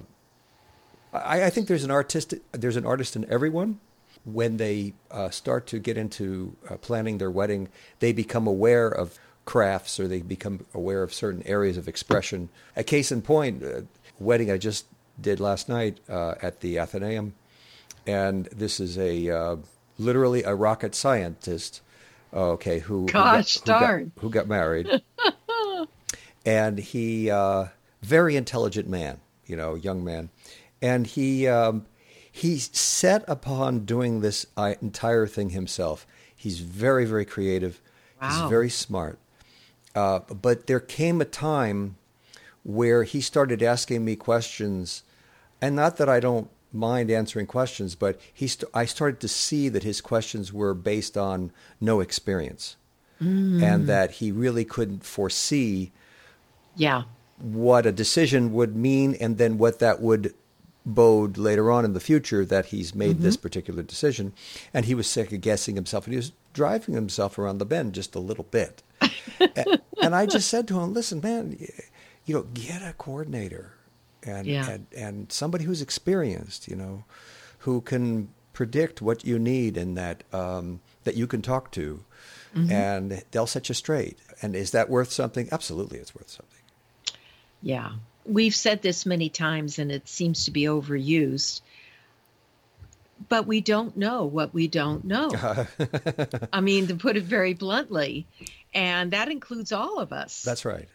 I, 1.12 1.44
I 1.44 1.50
think 1.50 1.68
there's 1.68 1.84
an 1.84 1.90
artist 1.90 2.34
there's 2.52 2.76
an 2.76 2.86
artist 2.86 3.16
in 3.16 3.24
everyone. 3.30 3.80
When 4.24 4.56
they 4.56 4.92
uh, 5.10 5.30
start 5.30 5.66
to 5.68 5.80
get 5.80 5.96
into 5.96 6.54
uh, 6.70 6.76
planning 6.76 7.18
their 7.18 7.30
wedding, 7.30 7.68
they 7.98 8.12
become 8.12 8.46
aware 8.46 8.86
of 8.88 9.18
crafts 9.44 9.98
or 9.98 10.06
they 10.06 10.20
become 10.22 10.64
aware 10.74 11.02
of 11.02 11.12
certain 11.12 11.42
areas 11.44 11.76
of 11.76 11.88
expression. 11.88 12.48
A 12.76 12.84
case 12.84 13.10
in 13.10 13.20
point, 13.22 13.64
uh, 13.64 13.80
wedding 14.20 14.48
I 14.48 14.58
just 14.58 14.86
did 15.20 15.40
last 15.40 15.68
night 15.68 15.98
uh, 16.08 16.34
at 16.40 16.60
the 16.60 16.78
Athenaeum, 16.78 17.34
and 18.06 18.46
this 18.46 18.80
is 18.80 18.98
a 18.98 19.30
uh, 19.30 19.56
literally 19.98 20.42
a 20.42 20.54
rocket 20.54 20.94
scientist. 20.94 21.80
Okay, 22.34 22.78
who 22.80 23.00
who 23.02 23.06
got- 23.06 23.12
Gosh 23.36 23.58
who 23.60 23.66
got, 23.66 23.80
darn. 23.80 24.12
who 24.20 24.30
got 24.30 24.48
married, 24.48 24.88
and 26.46 26.78
he 26.78 27.30
uh, 27.30 27.66
very 28.02 28.36
intelligent 28.36 28.88
man, 28.88 29.20
you 29.46 29.56
know, 29.56 29.74
young 29.74 30.02
man, 30.04 30.30
and 30.80 31.06
he 31.06 31.46
um, 31.46 31.86
he 32.30 32.58
set 32.58 33.24
upon 33.28 33.84
doing 33.84 34.20
this 34.20 34.46
uh, 34.56 34.74
entire 34.80 35.26
thing 35.26 35.50
himself. 35.50 36.06
He's 36.34 36.60
very 36.60 37.04
very 37.04 37.24
creative. 37.24 37.80
Wow. 38.20 38.28
He's 38.30 38.50
very 38.50 38.70
smart. 38.70 39.18
Uh, 39.94 40.20
but 40.20 40.66
there 40.68 40.80
came 40.80 41.20
a 41.20 41.24
time 41.26 41.96
where 42.62 43.02
he 43.02 43.20
started 43.20 43.62
asking 43.62 44.04
me 44.04 44.16
questions, 44.16 45.02
and 45.60 45.76
not 45.76 45.98
that 45.98 46.08
I 46.08 46.18
don't 46.20 46.48
mind 46.72 47.10
answering 47.10 47.46
questions, 47.46 47.94
but 47.94 48.20
he 48.32 48.46
st- 48.46 48.70
I 48.74 48.84
started 48.84 49.20
to 49.20 49.28
see 49.28 49.68
that 49.68 49.82
his 49.82 50.00
questions 50.00 50.52
were 50.52 50.74
based 50.74 51.16
on 51.16 51.52
no 51.80 52.00
experience, 52.00 52.76
mm. 53.20 53.62
and 53.62 53.86
that 53.86 54.12
he 54.12 54.32
really 54.32 54.64
couldn't 54.64 55.04
foresee 55.04 55.92
Yeah. 56.76 57.04
what 57.38 57.86
a 57.86 57.92
decision 57.92 58.52
would 58.52 58.74
mean 58.76 59.14
and 59.20 59.38
then 59.38 59.58
what 59.58 59.78
that 59.80 60.00
would 60.00 60.34
bode 60.84 61.38
later 61.38 61.70
on 61.70 61.84
in 61.84 61.92
the 61.92 62.00
future 62.00 62.44
that 62.44 62.66
he's 62.66 62.94
made 62.94 63.20
this 63.20 63.36
mm-hmm. 63.36 63.42
particular 63.42 63.82
decision. 63.82 64.32
And 64.74 64.86
he 64.86 64.94
was 64.94 65.06
second 65.06 65.42
guessing 65.42 65.76
himself 65.76 66.06
and 66.06 66.12
he 66.12 66.16
was 66.16 66.32
driving 66.52 66.94
himself 66.94 67.38
around 67.38 67.58
the 67.58 67.64
bend 67.64 67.94
just 67.94 68.14
a 68.14 68.20
little 68.20 68.46
bit. 68.50 68.82
and, 69.40 69.80
and 70.02 70.14
I 70.14 70.26
just 70.26 70.48
said 70.48 70.66
to 70.68 70.80
him, 70.80 70.92
listen, 70.92 71.20
man, 71.20 71.56
you 72.24 72.34
know, 72.34 72.46
get 72.54 72.82
a 72.82 72.94
coordinator 72.94 73.74
and, 74.22 74.46
Yeah. 74.46 74.68
and, 74.70 74.86
and 74.96 75.32
somebody 75.32 75.64
who's 75.64 75.82
experienced, 75.82 76.68
you 76.68 76.76
know, 76.76 77.04
who 77.60 77.80
can 77.80 78.28
predict 78.52 79.00
what 79.00 79.24
you 79.24 79.38
need 79.38 79.76
and 79.76 79.96
that, 79.96 80.24
um, 80.32 80.80
that 81.04 81.16
you 81.16 81.26
can 81.26 81.42
talk 81.42 81.70
to. 81.72 82.04
And 82.54 83.22
they'll 83.30 83.46
set 83.46 83.70
you 83.70 83.74
straight. 83.74 84.18
And 84.42 84.54
is 84.54 84.72
that 84.72 84.90
worth 84.90 85.10
something? 85.10 85.48
Absolutely, 85.50 85.98
it's 85.98 86.14
worth 86.14 86.28
something. 86.28 86.60
Yeah. 87.62 87.92
We've 88.26 88.54
said 88.54 88.82
this 88.82 89.06
many 89.06 89.30
times 89.30 89.78
and 89.78 89.90
it 89.90 90.06
seems 90.06 90.44
to 90.44 90.50
be 90.50 90.64
overused. 90.64 91.62
But 93.28 93.46
we 93.46 93.62
don't 93.62 93.96
know 93.96 94.24
what 94.26 94.52
we 94.52 94.68
don't 94.68 95.04
know. 95.04 95.30
I 96.52 96.60
mean, 96.60 96.88
to 96.88 96.94
put 96.94 97.16
it 97.16 97.22
very 97.24 97.54
bluntly, 97.54 98.26
and 98.74 99.12
that 99.12 99.30
includes 99.30 99.72
all 99.72 99.98
of 99.98 100.12
us. 100.12 100.42
That's 100.42 100.64
right. 100.66 100.88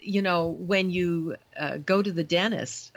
You 0.00 0.22
know, 0.22 0.48
when 0.48 0.90
you 0.90 1.36
uh, 1.58 1.78
go 1.78 2.02
to 2.02 2.12
the 2.12 2.24
dentist, 2.24 2.92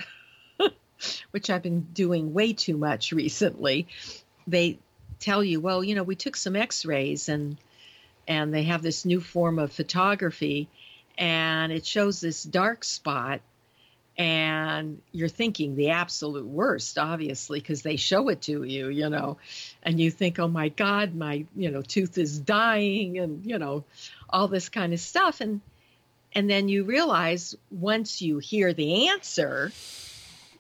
which 1.31 1.49
I've 1.49 1.63
been 1.63 1.81
doing 1.93 2.33
way 2.33 2.53
too 2.53 2.77
much 2.77 3.11
recently, 3.11 3.87
they 4.47 4.79
tell 5.19 5.43
you, 5.43 5.59
well, 5.59 5.83
you 5.83 5.95
know, 5.95 6.03
we 6.03 6.15
took 6.15 6.35
some 6.35 6.55
X-rays 6.55 7.29
and 7.29 7.57
and 8.27 8.53
they 8.53 8.63
have 8.63 8.81
this 8.81 9.03
new 9.03 9.19
form 9.19 9.59
of 9.59 9.71
photography, 9.71 10.69
and 11.17 11.71
it 11.71 11.85
shows 11.85 12.21
this 12.21 12.43
dark 12.43 12.83
spot. 12.83 13.41
And 14.17 15.01
you're 15.11 15.29
thinking 15.29 15.75
the 15.75 15.91
absolute 15.91 16.45
worst, 16.45 16.97
obviously, 16.97 17.59
because 17.59 17.81
they 17.81 17.95
show 17.95 18.29
it 18.29 18.41
to 18.43 18.63
you, 18.63 18.89
you 18.89 19.09
know, 19.09 19.37
and 19.81 19.99
you 19.99 20.11
think, 20.11 20.37
oh 20.37 20.49
my 20.49 20.69
God, 20.69 21.15
my, 21.15 21.45
you 21.55 21.71
know, 21.71 21.81
tooth 21.81 22.17
is 22.17 22.37
dying 22.37 23.17
and, 23.17 23.45
you 23.45 23.57
know, 23.57 23.83
all 24.29 24.47
this 24.47 24.69
kind 24.69 24.93
of 24.93 24.99
stuff. 24.99 25.41
And 25.41 25.61
and 26.33 26.49
then 26.49 26.69
you 26.69 26.83
realize 26.83 27.55
once 27.69 28.21
you 28.21 28.39
hear 28.39 28.73
the 28.73 29.09
answer 29.09 29.71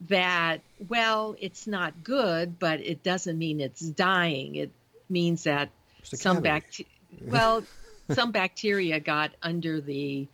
that, 0.07 0.61
well, 0.89 1.35
it's 1.39 1.67
not 1.67 2.03
good, 2.03 2.59
but 2.59 2.79
it 2.81 3.03
doesn't 3.03 3.37
mean 3.37 3.61
it's 3.61 3.81
dying. 3.81 4.55
It 4.55 4.71
means 5.09 5.43
that 5.43 5.69
some 6.03 6.41
cavity. 6.41 6.87
bact- 7.19 7.31
well, 7.31 7.63
some 8.11 8.31
bacteria 8.31 8.99
got 8.99 9.31
under 9.41 9.79
the 9.79 10.27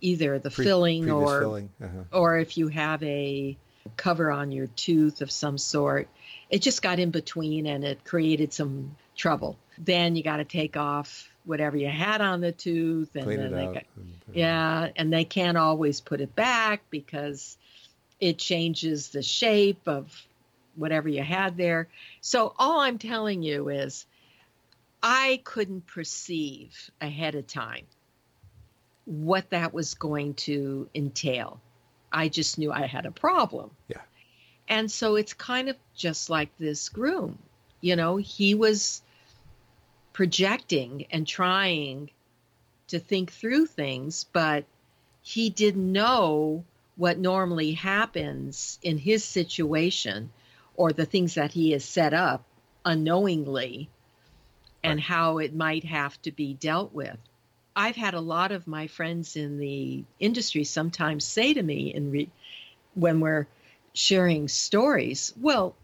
either 0.00 0.38
the 0.38 0.50
Pre- 0.50 0.64
filling 0.64 1.10
or 1.10 1.40
filling. 1.40 1.70
Uh-huh. 1.82 2.02
or 2.12 2.38
if 2.38 2.56
you 2.56 2.68
have 2.68 3.02
a 3.02 3.56
cover 3.96 4.30
on 4.30 4.52
your 4.52 4.66
tooth 4.68 5.20
of 5.20 5.30
some 5.30 5.58
sort, 5.58 6.08
it 6.50 6.62
just 6.62 6.82
got 6.82 6.98
in 6.98 7.10
between 7.10 7.66
and 7.66 7.84
it 7.84 8.04
created 8.04 8.52
some 8.52 8.96
trouble. 9.16 9.58
Then 9.78 10.16
you 10.16 10.22
got 10.22 10.38
to 10.38 10.44
take 10.44 10.76
off 10.76 11.30
whatever 11.44 11.76
you 11.76 11.88
had 11.88 12.20
on 12.20 12.40
the 12.40 12.52
tooth 12.52 13.14
and 13.14 13.24
Clean 13.24 13.38
then 13.38 13.52
they 13.52 13.66
out. 13.66 13.74
got- 13.74 13.84
and- 13.96 14.14
yeah 14.32 14.88
and 14.96 15.12
they 15.12 15.24
can't 15.24 15.56
always 15.58 16.00
put 16.00 16.20
it 16.20 16.34
back 16.34 16.82
because 16.90 17.56
it 18.20 18.38
changes 18.38 19.10
the 19.10 19.22
shape 19.22 19.86
of 19.86 20.10
whatever 20.76 21.08
you 21.08 21.22
had 21.22 21.56
there 21.56 21.88
so 22.20 22.52
all 22.58 22.80
i'm 22.80 22.98
telling 22.98 23.42
you 23.42 23.68
is 23.68 24.06
i 25.02 25.40
couldn't 25.44 25.86
perceive 25.86 26.90
ahead 27.00 27.34
of 27.34 27.46
time 27.46 27.84
what 29.04 29.50
that 29.50 29.72
was 29.74 29.94
going 29.94 30.34
to 30.34 30.88
entail 30.94 31.60
i 32.12 32.28
just 32.28 32.58
knew 32.58 32.72
i 32.72 32.86
had 32.86 33.04
a 33.06 33.10
problem 33.10 33.70
Yeah. 33.88 34.00
and 34.68 34.90
so 34.90 35.16
it's 35.16 35.34
kind 35.34 35.68
of 35.68 35.76
just 35.94 36.30
like 36.30 36.56
this 36.58 36.88
groom 36.88 37.38
you 37.80 37.96
know 37.96 38.16
he 38.16 38.54
was 38.54 39.02
projecting 40.14 41.06
and 41.10 41.26
trying 41.26 42.08
to 42.88 42.98
think 42.98 43.30
through 43.32 43.66
things, 43.66 44.24
but 44.32 44.64
he 45.22 45.50
didn't 45.50 45.92
know 45.92 46.64
what 46.96 47.18
normally 47.18 47.72
happens 47.72 48.78
in 48.82 48.96
his 48.96 49.24
situation 49.24 50.30
or 50.76 50.92
the 50.92 51.04
things 51.04 51.34
that 51.34 51.52
he 51.52 51.72
has 51.72 51.84
set 51.84 52.14
up 52.14 52.44
unknowingly 52.84 53.90
and 54.82 54.98
Right. 54.98 55.04
how 55.04 55.38
it 55.38 55.54
might 55.54 55.84
have 55.84 56.20
to 56.22 56.30
be 56.30 56.54
dealt 56.54 56.92
with. 56.92 57.16
I've 57.74 57.96
had 57.96 58.14
a 58.14 58.20
lot 58.20 58.52
of 58.52 58.68
my 58.68 58.86
friends 58.86 59.34
in 59.34 59.58
the 59.58 60.04
industry 60.20 60.62
sometimes 60.62 61.24
say 61.24 61.54
to 61.54 61.62
me 61.62 61.92
in 61.92 62.12
re- 62.12 62.30
when 62.94 63.18
we're 63.18 63.48
sharing 63.94 64.46
stories, 64.46 65.32
well, 65.40 65.74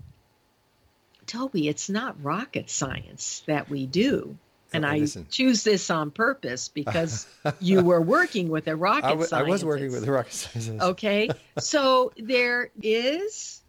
Toby, 1.31 1.69
it's 1.69 1.89
not 1.89 2.23
rocket 2.25 2.69
science 2.69 3.45
that 3.47 3.71
we 3.71 3.87
do. 3.87 4.37
And 4.73 4.85
I 4.85 4.99
listen. 4.99 5.27
choose 5.31 5.63
this 5.63 5.89
on 5.89 6.11
purpose 6.11 6.69
because 6.69 7.29
you 7.61 7.85
were 7.85 8.01
working 8.01 8.49
with 8.49 8.67
a 8.67 8.75
rocket 8.75 9.07
scientist. 9.07 9.33
I 9.33 9.43
was 9.43 9.65
working 9.65 9.93
with 9.93 10.07
a 10.07 10.11
rocket 10.11 10.33
scientist. 10.33 10.83
Okay. 10.83 11.29
so 11.59 12.13
there 12.17 12.71
is, 12.83 13.63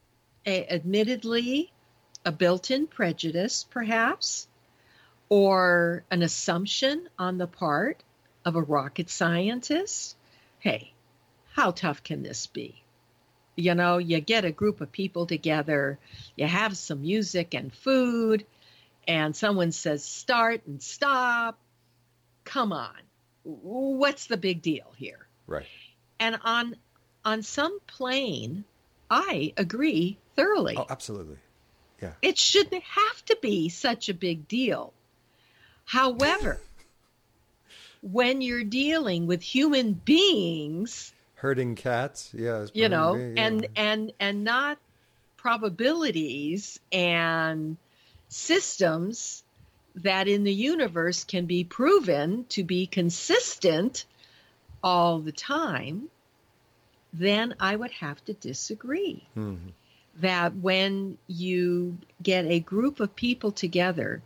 a, 0.45 0.67
admittedly, 0.73 1.71
a 2.25 2.31
built 2.31 2.71
in 2.71 2.87
prejudice, 2.87 3.67
perhaps, 3.69 4.47
or 5.29 6.03
an 6.09 6.23
assumption 6.23 7.09
on 7.19 7.37
the 7.37 7.47
part 7.47 8.01
of 8.43 8.55
a 8.55 8.61
rocket 8.61 9.09
scientist. 9.11 10.15
Hey, 10.57 10.93
how 11.53 11.69
tough 11.69 12.03
can 12.03 12.23
this 12.23 12.47
be? 12.47 12.83
You 13.55 13.75
know, 13.75 13.97
you 13.97 14.19
get 14.19 14.45
a 14.45 14.51
group 14.51 14.81
of 14.81 14.91
people 14.91 15.25
together, 15.25 15.99
you 16.35 16.47
have 16.47 16.77
some 16.77 17.01
music 17.01 17.53
and 17.53 17.73
food, 17.73 18.45
and 19.07 19.35
someone 19.35 19.71
says 19.71 20.05
start 20.05 20.61
and 20.67 20.81
stop. 20.81 21.57
Come 22.43 22.71
on. 22.71 22.95
What's 23.43 24.27
the 24.27 24.37
big 24.37 24.61
deal 24.61 24.93
here? 24.95 25.27
Right. 25.47 25.65
And 26.19 26.39
on 26.43 26.75
on 27.25 27.43
some 27.43 27.79
plane, 27.87 28.63
I 29.09 29.53
agree 29.57 30.17
thoroughly. 30.35 30.75
Oh, 30.77 30.85
absolutely. 30.89 31.37
Yeah. 32.01 32.13
It 32.21 32.37
shouldn't 32.37 32.83
have 32.83 33.25
to 33.25 33.37
be 33.41 33.69
such 33.69 34.09
a 34.09 34.13
big 34.13 34.47
deal. 34.47 34.93
However, 35.85 36.59
when 38.01 38.41
you're 38.41 38.63
dealing 38.63 39.27
with 39.27 39.41
human 39.41 39.93
beings, 39.93 41.13
Herding 41.41 41.73
cats. 41.73 42.29
Yeah. 42.37 42.67
you 42.73 42.87
know, 42.87 43.13
probably- 43.13 43.33
yeah. 43.33 43.45
and 43.47 43.67
and 43.75 44.13
and 44.19 44.43
not 44.43 44.77
probabilities 45.37 46.79
and 46.91 47.77
systems 48.29 49.43
that 49.95 50.27
in 50.27 50.43
the 50.43 50.53
universe 50.53 51.23
can 51.23 51.47
be 51.47 51.63
proven 51.63 52.45
to 52.49 52.63
be 52.63 52.85
consistent 52.85 54.05
all 54.83 55.19
the 55.19 55.31
time, 55.31 56.09
then 57.11 57.55
I 57.59 57.75
would 57.75 57.91
have 57.91 58.23
to 58.25 58.33
disagree 58.33 59.23
Mhm. 59.35 59.71
that 60.19 60.55
when 60.55 61.17
you 61.27 61.97
get 62.21 62.45
a 62.45 62.59
group 62.59 62.99
of 62.99 63.15
people 63.15 63.51
together 63.51 64.21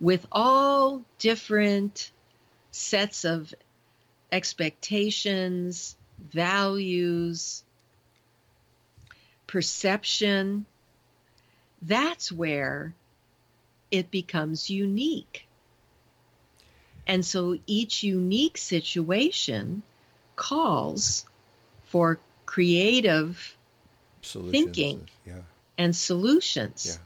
with 0.00 0.26
all 0.32 1.04
different 1.18 2.10
sets 2.72 3.24
of 3.24 3.54
expectations, 4.32 5.96
values, 6.18 7.62
perception, 9.46 10.66
that's 11.82 12.32
where 12.32 12.94
it 13.90 14.10
becomes 14.10 14.70
unique. 14.70 15.46
And 17.06 17.24
so 17.24 17.58
each 17.66 18.02
unique 18.02 18.58
situation 18.58 19.82
calls 20.34 21.24
for 21.84 22.18
creative 22.44 23.56
Solutions. 24.22 24.52
thinking. 24.52 25.08
Yeah. 25.24 25.42
and 25.78 25.94
solutions. 25.94 26.86
Yeah. 26.86 27.04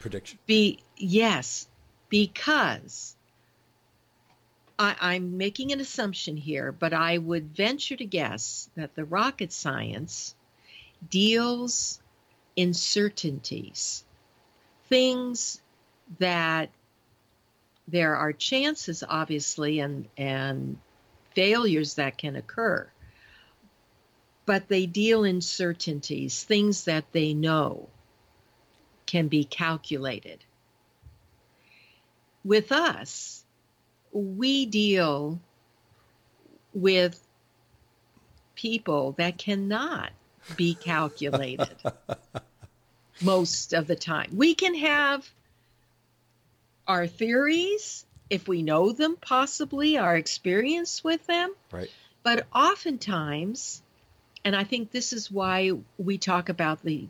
Prediction. 0.00 0.38
Be 0.46 0.80
yes, 0.96 1.66
because 2.08 3.16
I, 4.78 4.96
I'm 5.00 5.36
making 5.36 5.72
an 5.72 5.80
assumption 5.80 6.36
here, 6.36 6.72
but 6.72 6.92
I 6.92 7.18
would 7.18 7.56
venture 7.56 7.96
to 7.96 8.04
guess 8.04 8.70
that 8.76 8.94
the 8.94 9.04
rocket 9.04 9.52
science 9.52 10.34
deals 11.10 12.00
in 12.56 12.74
certainties, 12.74 14.04
things 14.88 15.60
that 16.18 16.70
there 17.88 18.16
are 18.16 18.32
chances, 18.32 19.02
obviously, 19.08 19.80
and 19.80 20.08
and 20.16 20.78
failures 21.34 21.94
that 21.94 22.18
can 22.18 22.36
occur. 22.36 22.88
But 24.46 24.68
they 24.68 24.86
deal 24.86 25.24
in 25.24 25.40
certainties, 25.40 26.42
things 26.42 26.84
that 26.84 27.04
they 27.12 27.34
know 27.34 27.88
can 29.06 29.28
be 29.28 29.44
calculated. 29.44 30.44
With 32.44 32.72
us, 32.72 33.44
we 34.12 34.66
deal 34.66 35.40
with 36.72 37.20
people 38.54 39.12
that 39.12 39.38
cannot 39.38 40.10
be 40.56 40.74
calculated 40.80 41.76
most 43.20 43.72
of 43.72 43.86
the 43.86 43.96
time. 43.96 44.30
We 44.34 44.54
can 44.54 44.74
have 44.74 45.28
our 46.86 47.06
theories, 47.06 48.06
if 48.30 48.48
we 48.48 48.62
know 48.62 48.92
them, 48.92 49.16
possibly 49.20 49.98
our 49.98 50.16
experience 50.16 51.04
with 51.04 51.26
them, 51.26 51.52
Right. 51.70 51.90
but 52.22 52.46
oftentimes, 52.54 53.82
and 54.44 54.56
I 54.56 54.64
think 54.64 54.90
this 54.90 55.12
is 55.12 55.30
why 55.30 55.72
we 55.98 56.18
talk 56.18 56.48
about 56.48 56.82
the 56.82 57.08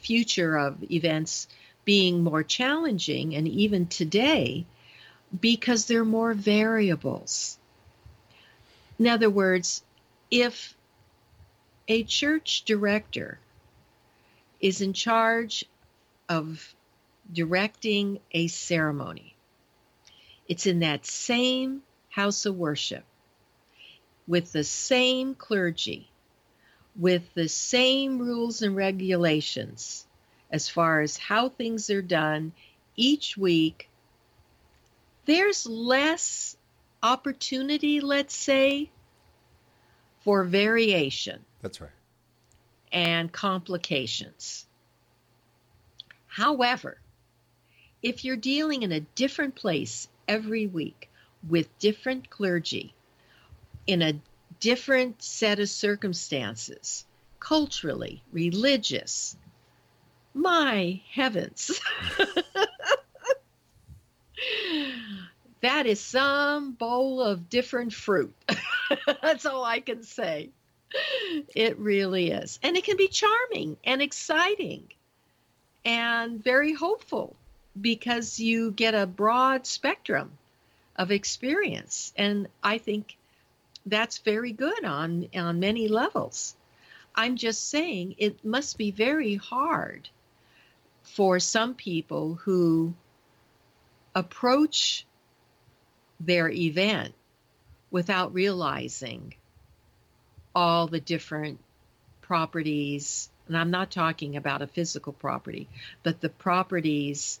future 0.00 0.56
of 0.56 0.90
events 0.90 1.48
being 1.84 2.22
more 2.22 2.42
challenging, 2.42 3.34
and 3.34 3.48
even 3.48 3.86
today, 3.86 4.66
because 5.40 5.86
there 5.86 6.00
are 6.00 6.06
more 6.06 6.34
variables. 6.34 7.58
In 8.98 9.06
other 9.06 9.30
words, 9.30 9.82
if 10.30 10.74
a 11.86 12.02
church 12.04 12.64
director 12.64 13.38
is 14.60 14.80
in 14.80 14.92
charge 14.92 15.64
of 16.28 16.74
directing 17.32 18.20
a 18.32 18.48
ceremony, 18.48 19.34
it's 20.48 20.66
in 20.66 20.80
that 20.80 21.06
same 21.06 21.82
house 22.10 22.46
of 22.46 22.56
worship 22.56 23.04
with 24.26 24.52
the 24.52 24.64
same 24.64 25.34
clergy, 25.34 26.10
with 26.96 27.22
the 27.34 27.48
same 27.48 28.18
rules 28.18 28.62
and 28.62 28.76
regulations 28.76 30.06
as 30.50 30.68
far 30.68 31.00
as 31.00 31.16
how 31.16 31.48
things 31.48 31.90
are 31.90 32.02
done 32.02 32.52
each 32.96 33.36
week, 33.36 33.87
there's 35.28 35.66
less 35.66 36.56
opportunity, 37.02 38.00
let's 38.00 38.34
say, 38.34 38.90
for 40.24 40.42
variation 40.42 41.44
That's 41.60 41.82
right. 41.82 41.90
and 42.90 43.30
complications. 43.30 44.64
However, 46.26 46.98
if 48.02 48.24
you're 48.24 48.36
dealing 48.36 48.82
in 48.84 48.90
a 48.90 49.00
different 49.00 49.54
place 49.54 50.08
every 50.26 50.66
week 50.66 51.10
with 51.46 51.78
different 51.78 52.30
clergy 52.30 52.94
in 53.86 54.00
a 54.00 54.18
different 54.60 55.22
set 55.22 55.60
of 55.60 55.68
circumstances, 55.68 57.04
culturally, 57.38 58.22
religious, 58.32 59.36
my 60.32 61.02
heavens. 61.10 61.78
that 65.60 65.86
is 65.86 66.00
some 66.00 66.72
bowl 66.72 67.22
of 67.22 67.48
different 67.48 67.92
fruit. 67.92 68.34
That's 69.22 69.46
all 69.46 69.64
I 69.64 69.80
can 69.80 70.02
say. 70.02 70.50
It 71.54 71.78
really 71.78 72.30
is. 72.30 72.58
And 72.62 72.76
it 72.76 72.84
can 72.84 72.96
be 72.96 73.08
charming 73.08 73.76
and 73.84 74.00
exciting 74.00 74.84
and 75.84 76.42
very 76.42 76.72
hopeful 76.72 77.36
because 77.80 78.40
you 78.40 78.70
get 78.70 78.94
a 78.94 79.06
broad 79.06 79.66
spectrum 79.66 80.30
of 80.96 81.10
experience. 81.10 82.12
And 82.16 82.48
I 82.62 82.78
think 82.78 83.16
that's 83.86 84.18
very 84.18 84.52
good 84.52 84.84
on, 84.84 85.28
on 85.34 85.60
many 85.60 85.88
levels. 85.88 86.54
I'm 87.14 87.36
just 87.36 87.68
saying 87.68 88.14
it 88.18 88.44
must 88.44 88.78
be 88.78 88.90
very 88.90 89.36
hard 89.36 90.08
for 91.02 91.40
some 91.40 91.74
people 91.74 92.34
who 92.34 92.94
approach 94.14 95.06
their 96.20 96.48
event 96.48 97.14
without 97.90 98.34
realizing 98.34 99.34
all 100.54 100.86
the 100.86 101.00
different 101.00 101.58
properties. 102.20 103.30
And 103.46 103.56
I'm 103.56 103.70
not 103.70 103.90
talking 103.90 104.36
about 104.36 104.62
a 104.62 104.66
physical 104.66 105.12
property, 105.12 105.68
but 106.02 106.20
the 106.20 106.28
properties 106.28 107.40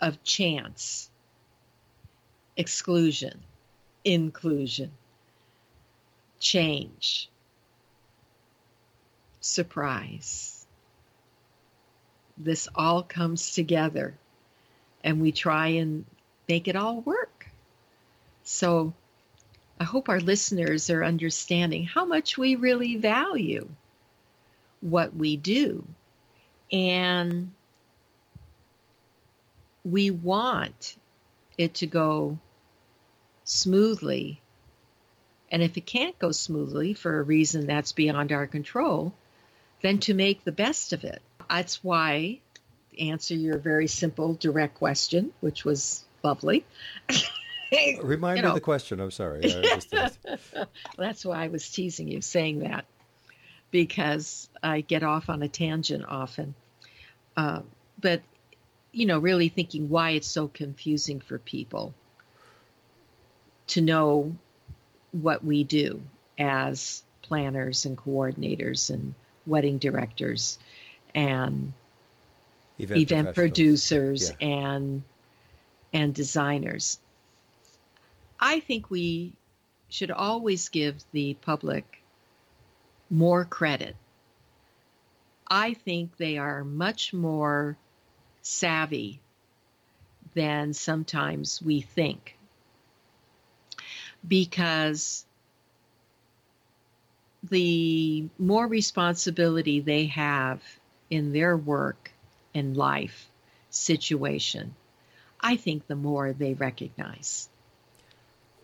of 0.00 0.22
chance, 0.24 1.10
exclusion, 2.56 3.40
inclusion, 4.04 4.92
change, 6.40 7.28
surprise. 9.40 10.66
This 12.38 12.68
all 12.74 13.02
comes 13.02 13.54
together 13.54 14.14
and 15.04 15.20
we 15.20 15.32
try 15.32 15.68
and 15.68 16.04
make 16.48 16.68
it 16.68 16.76
all 16.76 17.00
work. 17.00 17.31
So 18.52 18.92
I 19.80 19.84
hope 19.84 20.10
our 20.10 20.20
listeners 20.20 20.90
are 20.90 21.02
understanding 21.02 21.84
how 21.86 22.04
much 22.04 22.36
we 22.36 22.54
really 22.54 22.96
value 22.96 23.66
what 24.82 25.16
we 25.16 25.38
do. 25.38 25.86
And 26.70 27.50
we 29.86 30.10
want 30.10 30.96
it 31.56 31.72
to 31.76 31.86
go 31.86 32.38
smoothly. 33.44 34.38
And 35.50 35.62
if 35.62 35.78
it 35.78 35.86
can't 35.86 36.18
go 36.18 36.30
smoothly 36.30 36.92
for 36.92 37.18
a 37.18 37.22
reason 37.22 37.66
that's 37.66 37.92
beyond 37.92 38.32
our 38.32 38.46
control, 38.46 39.14
then 39.80 39.98
to 40.00 40.12
make 40.12 40.44
the 40.44 40.52
best 40.52 40.92
of 40.92 41.04
it. 41.04 41.22
That's 41.48 41.82
why, 41.82 42.40
answer 43.00 43.34
your 43.34 43.56
very 43.56 43.88
simple, 43.88 44.34
direct 44.34 44.74
question, 44.74 45.32
which 45.40 45.64
was 45.64 46.04
lovely. 46.22 46.66
Remind 48.02 48.36
me 48.36 48.42
know. 48.42 48.48
of 48.48 48.54
the 48.54 48.60
question. 48.60 49.00
I'm 49.00 49.10
sorry. 49.10 49.40
that's 50.98 51.24
why 51.24 51.44
I 51.44 51.48
was 51.48 51.68
teasing 51.68 52.08
you 52.08 52.20
saying 52.20 52.60
that 52.60 52.84
because 53.70 54.48
I 54.62 54.82
get 54.82 55.02
off 55.02 55.28
on 55.28 55.42
a 55.42 55.48
tangent 55.48 56.04
often. 56.06 56.54
Uh, 57.36 57.62
but, 58.00 58.20
you 58.92 59.06
know, 59.06 59.18
really 59.18 59.48
thinking 59.48 59.88
why 59.88 60.10
it's 60.10 60.26
so 60.26 60.48
confusing 60.48 61.20
for 61.20 61.38
people 61.38 61.94
to 63.68 63.80
know 63.80 64.36
what 65.12 65.44
we 65.44 65.64
do 65.64 66.02
as 66.38 67.02
planners 67.22 67.86
and 67.86 67.96
coordinators 67.96 68.90
and 68.90 69.14
wedding 69.46 69.78
directors 69.78 70.58
and 71.14 71.72
event, 72.78 73.00
event 73.00 73.34
producers 73.34 74.32
yeah. 74.40 74.46
and 74.46 75.02
and 75.92 76.14
designers. 76.14 76.98
I 78.44 78.58
think 78.58 78.90
we 78.90 79.34
should 79.88 80.10
always 80.10 80.68
give 80.68 80.96
the 81.12 81.34
public 81.34 82.02
more 83.08 83.44
credit. 83.44 83.94
I 85.46 85.74
think 85.74 86.16
they 86.16 86.38
are 86.38 86.64
much 86.64 87.14
more 87.14 87.76
savvy 88.40 89.20
than 90.34 90.72
sometimes 90.72 91.62
we 91.62 91.82
think. 91.82 92.36
Because 94.26 95.24
the 97.48 98.28
more 98.40 98.66
responsibility 98.66 99.78
they 99.78 100.06
have 100.06 100.60
in 101.10 101.32
their 101.32 101.56
work 101.56 102.10
and 102.56 102.76
life 102.76 103.30
situation, 103.70 104.74
I 105.40 105.54
think 105.54 105.86
the 105.86 105.94
more 105.94 106.32
they 106.32 106.54
recognize 106.54 107.48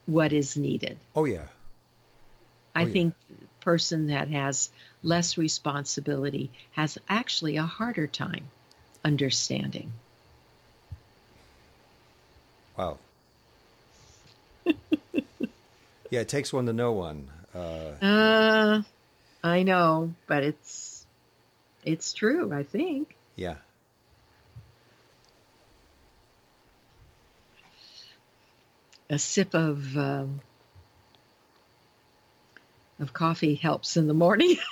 what 0.09 0.33
is 0.33 0.57
needed. 0.57 0.99
Oh, 1.14 1.27
yeah. 1.27 1.47
I 2.75 2.85
oh, 2.85 2.87
think 2.87 3.14
yeah 3.29 3.37
person 3.68 4.07
that 4.07 4.29
has 4.29 4.71
less 5.03 5.37
responsibility 5.37 6.51
has 6.73 6.97
actually 7.07 7.59
a 7.59 7.62
harder 7.62 8.07
time 8.07 8.44
understanding. 9.05 9.92
Wow. 12.77 12.97
yeah, 16.11 16.21
it 16.21 16.29
takes 16.29 16.51
one 16.51 16.64
to 16.64 16.73
know 16.73 16.92
one. 16.92 17.29
Uh, 17.55 18.05
uh, 18.05 18.83
I 19.44 19.62
know, 19.64 20.14
but 20.27 20.44
it's 20.44 21.07
it's 21.85 22.14
true. 22.14 22.51
I 22.51 22.62
think. 22.62 23.16
Yeah. 23.37 23.57
A 29.11 29.18
sip 29.18 29.55
of 29.55 29.97
um, 29.97 30.40
of 33.01 33.12
coffee 33.12 33.55
helps 33.55 33.97
in 33.97 34.07
the 34.07 34.14
morning. 34.14 34.57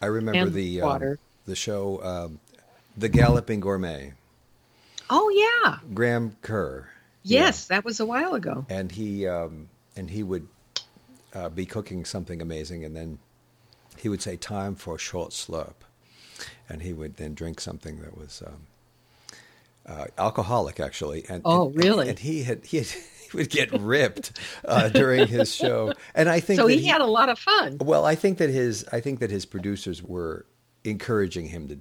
I 0.00 0.06
remember 0.06 0.40
and 0.40 0.52
the 0.52 0.82
um, 0.82 1.18
the 1.46 1.56
show 1.56 2.02
um, 2.02 2.40
The 2.96 3.08
Galloping 3.08 3.60
Gourmet. 3.60 4.12
Oh 5.08 5.28
yeah, 5.30 5.78
Graham 5.94 6.36
Kerr. 6.42 6.88
Yes, 7.22 7.66
yeah. 7.68 7.76
that 7.76 7.84
was 7.84 8.00
a 8.00 8.06
while 8.06 8.34
ago. 8.34 8.66
And 8.68 8.92
he 8.92 9.26
um, 9.26 9.68
and 9.96 10.10
he 10.10 10.22
would 10.22 10.48
uh, 11.34 11.48
be 11.48 11.66
cooking 11.66 12.04
something 12.04 12.40
amazing, 12.40 12.84
and 12.84 12.94
then 12.94 13.18
he 13.96 14.08
would 14.08 14.22
say, 14.22 14.36
"Time 14.36 14.74
for 14.74 14.94
a 14.96 14.98
short 14.98 15.30
slurp," 15.30 15.74
and 16.68 16.82
he 16.82 16.92
would 16.92 17.16
then 17.16 17.34
drink 17.34 17.60
something 17.60 18.00
that 18.00 18.16
was 18.16 18.42
um, 18.46 18.66
uh, 19.86 20.06
alcoholic, 20.18 20.80
actually. 20.80 21.24
And 21.28 21.42
oh, 21.44 21.68
and, 21.68 21.76
really? 21.76 22.08
And, 22.08 22.18
he 22.18 22.42
had 22.42 22.64
he 22.64 22.78
had 22.78 22.86
he 23.30 23.36
would 23.36 23.50
get 23.50 23.72
ripped 23.80 24.38
uh, 24.64 24.88
during 24.88 25.26
his 25.28 25.54
show, 25.54 25.92
and 26.14 26.28
I 26.28 26.40
think 26.40 26.60
so. 26.60 26.66
He, 26.66 26.78
he, 26.78 26.86
had 26.86 27.00
a 27.00 27.06
lot 27.06 27.28
of 27.28 27.38
fun. 27.38 27.78
Well, 27.80 28.04
I 28.04 28.14
think 28.14 28.38
that 28.38 28.50
his 28.50 28.84
I 28.92 29.00
think 29.00 29.20
that 29.20 29.30
his 29.30 29.46
producers 29.46 30.02
were 30.02 30.46
encouraging 30.84 31.46
him 31.46 31.68
to 31.68 31.78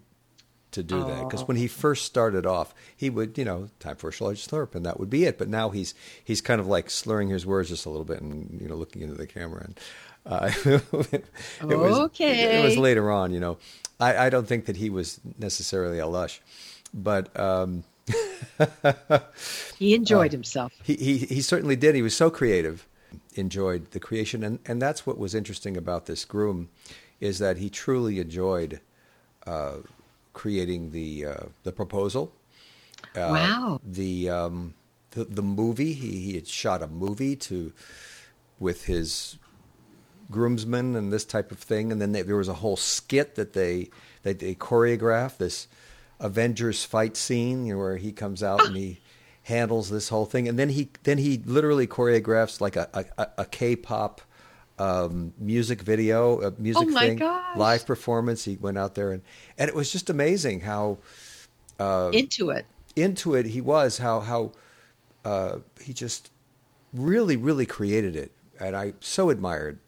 to 0.71 0.83
do 0.83 1.01
oh. 1.01 1.07
that 1.07 1.23
because 1.23 1.47
when 1.47 1.57
he 1.57 1.67
first 1.67 2.05
started 2.05 2.45
off, 2.45 2.75
he 2.95 3.09
would 3.09 3.37
you 3.37 3.45
know 3.45 3.69
time 3.79 3.95
for 3.95 4.09
a 4.09 4.23
large 4.23 4.45
slurp, 4.45 4.75
and 4.75 4.85
that 4.85 4.99
would 4.99 5.09
be 5.09 5.25
it. 5.25 5.37
But 5.37 5.49
now 5.49 5.69
he's 5.69 5.93
he's 6.23 6.41
kind 6.41 6.61
of 6.61 6.67
like 6.67 6.89
slurring 6.89 7.29
his 7.29 7.45
words 7.45 7.69
just 7.69 7.85
a 7.85 7.89
little 7.89 8.05
bit 8.05 8.21
and 8.21 8.61
you 8.61 8.67
know 8.67 8.75
looking 8.75 9.01
into 9.01 9.15
the 9.15 9.27
camera 9.27 9.63
and. 9.65 9.79
Uh, 10.27 10.49
it, 10.65 10.83
it 11.69 11.77
was, 11.77 11.99
okay. 11.99 12.59
It 12.59 12.65
was 12.65 12.79
later 12.79 13.11
on, 13.11 13.31
you 13.31 13.39
know. 13.39 13.59
I, 13.99 14.25
I 14.25 14.29
don't 14.31 14.47
think 14.47 14.65
that 14.65 14.75
he 14.75 14.89
was 14.89 15.21
necessarily 15.37 15.99
a 15.99 16.07
lush, 16.07 16.41
but 16.95 17.39
um, 17.39 17.83
he 19.77 19.95
enjoyed 19.95 20.31
uh, 20.31 20.37
himself. 20.37 20.73
He, 20.83 20.95
he 20.95 21.17
he 21.17 21.41
certainly 21.41 21.75
did. 21.75 21.95
He 21.95 22.01
was 22.01 22.15
so 22.15 22.29
creative. 22.29 22.87
Enjoyed 23.35 23.91
the 23.91 23.99
creation, 23.99 24.43
and 24.43 24.59
and 24.65 24.81
that's 24.81 25.05
what 25.05 25.17
was 25.17 25.33
interesting 25.33 25.77
about 25.77 26.05
this 26.05 26.25
groom, 26.25 26.69
is 27.19 27.39
that 27.39 27.57
he 27.57 27.69
truly 27.69 28.19
enjoyed 28.19 28.81
uh, 29.45 29.77
creating 30.33 30.91
the 30.91 31.25
uh, 31.25 31.43
the 31.63 31.71
proposal. 31.71 32.33
Uh, 33.15 33.31
wow. 33.31 33.81
The 33.83 34.29
um, 34.29 34.73
the, 35.11 35.25
the 35.25 35.41
movie 35.41 35.93
he, 35.93 36.19
he 36.19 36.35
had 36.35 36.47
shot 36.47 36.81
a 36.81 36.87
movie 36.87 37.35
to 37.37 37.73
with 38.59 38.85
his 38.85 39.37
groomsmen 40.31 40.95
and 40.95 41.11
this 41.11 41.25
type 41.25 41.51
of 41.51 41.59
thing, 41.59 41.91
and 41.91 42.01
then 42.01 42.11
they, 42.11 42.21
there 42.21 42.35
was 42.35 42.47
a 42.47 42.55
whole 42.55 42.77
skit 42.77 43.35
that 43.35 43.53
they 43.53 43.89
they, 44.23 44.33
they 44.33 44.55
choreographed 44.55 45.37
this 45.37 45.67
Avengers 46.19 46.83
fight 46.83 47.17
scene, 47.17 47.65
you 47.65 47.73
know, 47.73 47.79
where 47.79 47.97
he 47.97 48.11
comes 48.11 48.41
out 48.41 48.65
and 48.65 48.75
he 48.75 48.99
handles 49.43 49.89
this 49.89 50.09
whole 50.09 50.25
thing, 50.25 50.47
and 50.47 50.57
then 50.57 50.69
he 50.69 50.89
then 51.03 51.17
he 51.17 51.41
literally 51.45 51.87
choreographs 51.87 52.61
like 52.61 52.75
a 52.75 52.89
a, 53.17 53.27
a 53.39 53.45
K-pop 53.45 54.21
um, 54.79 55.33
music 55.37 55.81
video, 55.81 56.41
a 56.41 56.51
music 56.59 56.87
oh 56.89 56.99
thing, 56.99 57.17
gosh. 57.17 57.57
live 57.57 57.85
performance. 57.85 58.43
He 58.45 58.55
went 58.55 58.77
out 58.77 58.95
there 58.95 59.11
and 59.11 59.21
and 59.57 59.69
it 59.69 59.75
was 59.75 59.91
just 59.91 60.09
amazing 60.09 60.61
how 60.61 60.97
uh, 61.79 62.11
into 62.13 62.49
it 62.49 62.65
into 62.95 63.35
it 63.35 63.45
he 63.45 63.61
was 63.61 63.97
how 63.97 64.21
how 64.21 64.51
uh, 65.23 65.57
he 65.81 65.93
just 65.93 66.31
really 66.93 67.37
really 67.37 67.65
created 67.65 68.15
it, 68.15 68.31
and 68.59 68.75
I 68.75 68.93
so 68.99 69.29
admired 69.29 69.79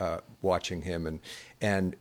uh, 0.00 0.18
watching 0.42 0.82
him 0.82 1.06
and 1.06 1.20
and 1.60 1.96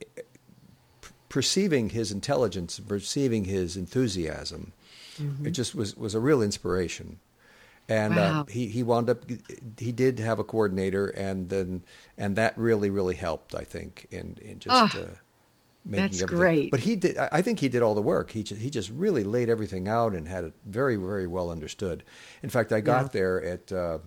perceiving 1.29 1.89
his 1.89 2.11
intelligence, 2.11 2.79
perceiving 2.79 3.45
his 3.45 3.77
enthusiasm. 3.77 4.73
Mm-hmm. 5.21 5.47
It 5.47 5.51
just 5.51 5.75
was, 5.75 5.95
was 5.95 6.15
a 6.15 6.19
real 6.19 6.41
inspiration. 6.41 7.19
And 7.89 8.13
uh, 8.13 8.15
wow. 8.17 8.41
uh, 8.41 8.45
he, 8.45 8.67
he 8.67 8.83
wound 8.83 9.09
up, 9.09 9.23
he 9.77 9.91
did 9.91 10.19
have 10.19 10.39
a 10.39 10.43
coordinator, 10.43 11.07
and 11.07 11.49
then 11.49 11.83
and 12.17 12.35
that 12.35 12.57
really, 12.57 12.89
really 12.89 13.15
helped, 13.15 13.55
I 13.55 13.63
think, 13.63 14.07
in, 14.11 14.37
in 14.41 14.59
just 14.59 14.95
oh, 14.95 14.99
uh, 14.99 15.07
That's 15.85 16.21
everything. 16.21 16.37
great. 16.37 16.71
But 16.71 16.81
he 16.81 16.97
did. 16.97 17.17
I 17.17 17.41
think 17.41 17.59
he 17.59 17.69
did 17.69 17.81
all 17.81 17.95
the 17.95 18.01
work. 18.01 18.31
He 18.31 18.43
just, 18.43 18.59
he 18.59 18.69
just 18.69 18.89
really 18.89 19.23
laid 19.23 19.49
everything 19.49 19.87
out 19.87 20.13
and 20.13 20.27
had 20.27 20.43
it 20.43 20.53
very 20.65 20.97
very 20.97 21.27
well 21.27 21.49
understood. 21.49 22.03
In 22.43 22.49
fact, 22.49 22.73
I 22.73 22.81
got 22.81 23.03
Yeah. 23.03 23.09
there 23.13 23.43
at. 23.43 23.71
Uh, 23.71 23.99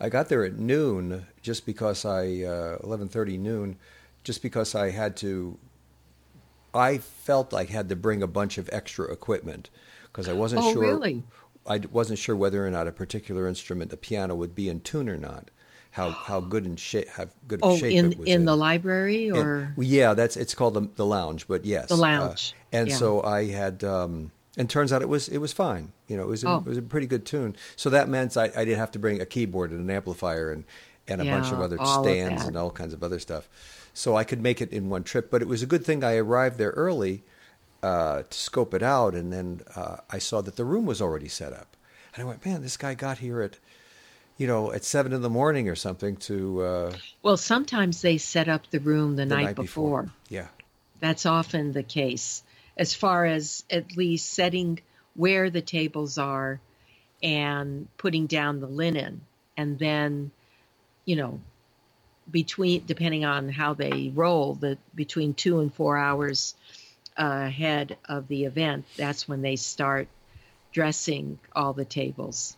I 0.00 0.08
got 0.08 0.28
there 0.28 0.44
at 0.44 0.58
noon 0.58 1.26
just 1.42 1.64
because 1.64 2.04
I 2.04 2.42
uh, 2.42 2.78
eleven 2.82 3.08
thirty 3.08 3.38
noon, 3.38 3.76
just 4.24 4.42
because 4.42 4.74
I 4.74 4.90
had 4.90 5.16
to. 5.18 5.58
I 6.72 6.98
felt 6.98 7.52
I 7.52 7.64
had 7.64 7.88
to 7.88 7.96
bring 7.96 8.22
a 8.22 8.26
bunch 8.28 8.56
of 8.58 8.68
extra 8.72 9.06
equipment 9.12 9.70
because 10.04 10.28
I 10.28 10.32
wasn't 10.32 10.62
Oh, 10.62 10.72
sure. 10.72 10.82
really? 10.82 11.22
I 11.66 11.78
wasn't 11.90 12.18
sure 12.18 12.36
whether 12.36 12.64
or 12.66 12.70
not 12.70 12.86
a 12.86 12.92
particular 12.92 13.46
instrument, 13.48 13.90
the 13.90 13.96
piano, 13.96 14.34
would 14.34 14.54
be 14.54 14.68
in 14.68 14.80
tune 14.80 15.08
or 15.08 15.16
not. 15.16 15.50
How 15.92 16.10
how 16.10 16.38
good 16.40 16.66
in 16.66 16.76
shape, 16.76 17.08
how 17.08 17.26
good 17.48 17.58
Oh, 17.64 17.76
shape 17.76 17.92
in 17.96 18.12
it 18.12 18.18
was 18.18 18.28
in 18.28 18.44
the 18.44 18.56
library 18.56 19.28
or 19.30 19.74
yeah, 19.76 20.14
that's 20.14 20.36
it's 20.36 20.54
called 20.54 20.74
the, 20.74 20.88
the 20.94 21.04
lounge, 21.04 21.48
but 21.48 21.64
yes, 21.64 21.88
The 21.88 21.96
lounge, 21.96 22.54
Uh, 22.56 22.76
and 22.76 22.88
yeah. 22.88 22.94
so 22.96 23.22
I 23.24 23.46
had, 23.46 23.82
um, 23.82 24.30
and 24.56 24.70
turns 24.70 24.92
out 24.92 25.02
it 25.02 25.08
was 25.08 25.28
it 25.28 25.38
was 25.38 25.52
fine. 25.52 25.90
You 26.06 26.16
know, 26.16 26.22
it 26.22 26.28
was 26.28 26.44
a, 26.44 26.48
Oh. 26.48 26.58
it 26.58 26.66
was 26.66 26.78
a 26.78 26.82
pretty 26.82 27.08
good 27.08 27.26
tune. 27.26 27.56
So 27.74 27.90
that 27.90 28.08
meant 28.08 28.36
I, 28.36 28.44
I 28.44 28.64
didn't 28.64 28.78
have 28.78 28.92
to 28.92 29.00
bring 29.00 29.20
a 29.20 29.26
keyboard 29.26 29.72
and 29.72 29.80
an 29.80 29.90
amplifier 29.90 30.52
and 30.52 30.62
and 31.08 31.20
a 31.20 31.24
bunch 31.24 31.50
of 31.50 31.60
other 31.60 31.76
all 31.80 31.98
of 31.98 32.04
stands 32.06 32.44
and 32.44 32.56
all 32.56 32.70
kinds 32.70 32.92
of 32.94 33.02
other 33.02 33.18
stuff. 33.18 33.48
So 33.92 34.16
I 34.16 34.24
could 34.24 34.40
make 34.40 34.60
it 34.60 34.72
in 34.72 34.88
one 34.88 35.02
trip. 35.02 35.30
But 35.30 35.42
it 35.42 35.48
was 35.48 35.62
a 35.62 35.66
good 35.66 35.84
thing 35.84 36.04
I 36.04 36.16
arrived 36.16 36.58
there 36.58 36.70
early 36.70 37.22
uh, 37.82 38.22
to 38.22 38.38
scope 38.38 38.74
it 38.74 38.82
out, 38.82 39.14
and 39.14 39.32
then 39.32 39.62
uh, 39.74 39.98
I 40.10 40.18
saw 40.18 40.40
that 40.42 40.56
the 40.56 40.64
room 40.64 40.86
was 40.86 41.00
already 41.00 41.28
set 41.28 41.52
up, 41.52 41.76
and 42.14 42.22
I 42.22 42.26
went, 42.26 42.44
man, 42.44 42.62
this 42.62 42.76
guy 42.76 42.94
got 42.94 43.18
here 43.18 43.42
at. 43.42 43.58
You 44.38 44.46
know, 44.46 44.72
at 44.72 44.84
seven 44.84 45.12
in 45.12 45.20
the 45.20 45.28
morning 45.28 45.68
or 45.68 45.74
something 45.74 46.16
to 46.16 46.62
uh, 46.62 46.92
well, 47.22 47.36
sometimes 47.36 48.00
they 48.00 48.16
set 48.16 48.48
up 48.48 48.70
the 48.70 48.80
room 48.80 49.16
the, 49.16 49.26
the 49.26 49.34
night, 49.34 49.44
night 49.44 49.56
before. 49.56 50.04
before. 50.04 50.16
Yeah, 50.30 50.46
That's 50.98 51.26
often 51.26 51.72
the 51.72 51.82
case, 51.82 52.42
as 52.74 52.94
far 52.94 53.26
as 53.26 53.64
at 53.68 53.98
least 53.98 54.32
setting 54.32 54.80
where 55.14 55.50
the 55.50 55.60
tables 55.60 56.16
are 56.16 56.58
and 57.22 57.88
putting 57.98 58.26
down 58.26 58.60
the 58.60 58.66
linen. 58.66 59.20
And 59.56 59.78
then, 59.78 60.30
you 61.04 61.16
know, 61.16 61.40
between, 62.30 62.84
depending 62.86 63.24
on 63.24 63.48
how 63.48 63.74
they 63.74 64.12
roll, 64.14 64.54
the 64.54 64.78
between 64.94 65.34
two 65.34 65.60
and 65.60 65.72
four 65.72 65.96
hours 65.96 66.54
uh, 67.18 67.44
ahead 67.46 67.96
of 68.08 68.28
the 68.28 68.44
event, 68.44 68.84
that's 68.96 69.28
when 69.28 69.42
they 69.42 69.56
start 69.56 70.08
dressing 70.72 71.38
all 71.54 71.72
the 71.72 71.84
tables, 71.84 72.56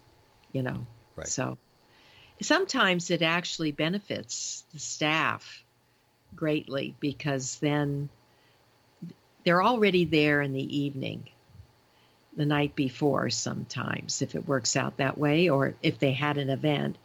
you 0.53 0.63
know. 0.63 0.87
Right. 1.17 1.29
So 1.29 1.59
sometimes 2.41 3.11
it 3.11 3.23
actually 3.23 3.73
benefits 3.73 4.65
the 4.73 4.79
staff 4.79 5.65
greatly 6.35 6.95
because 7.01 7.59
then 7.59 8.09
they're 9.45 9.63
already 9.63 10.05
there 10.05 10.41
in 10.41 10.53
the 10.53 10.79
evening 10.79 11.29
the 12.37 12.47
night 12.47 12.75
before 12.75 13.29
sometimes 13.29 14.23
if 14.23 14.35
it 14.35 14.49
works 14.49 14.77
out 14.77 14.97
that 14.97 15.19
way 15.19 15.51
or 15.51 15.75
if 15.83 15.99
they 15.99 16.13
had 16.13 16.39
an 16.39 16.49
event 16.49 16.97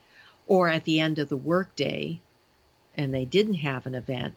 or 0.46 0.70
at 0.70 0.86
the 0.86 1.00
end 1.02 1.20
of 1.20 1.28
the 1.28 1.38
workday 1.38 2.20
and 2.98 3.14
they 3.14 3.26
didn't 3.26 3.56
have 3.56 3.86
an 3.86 3.96
event 3.96 4.34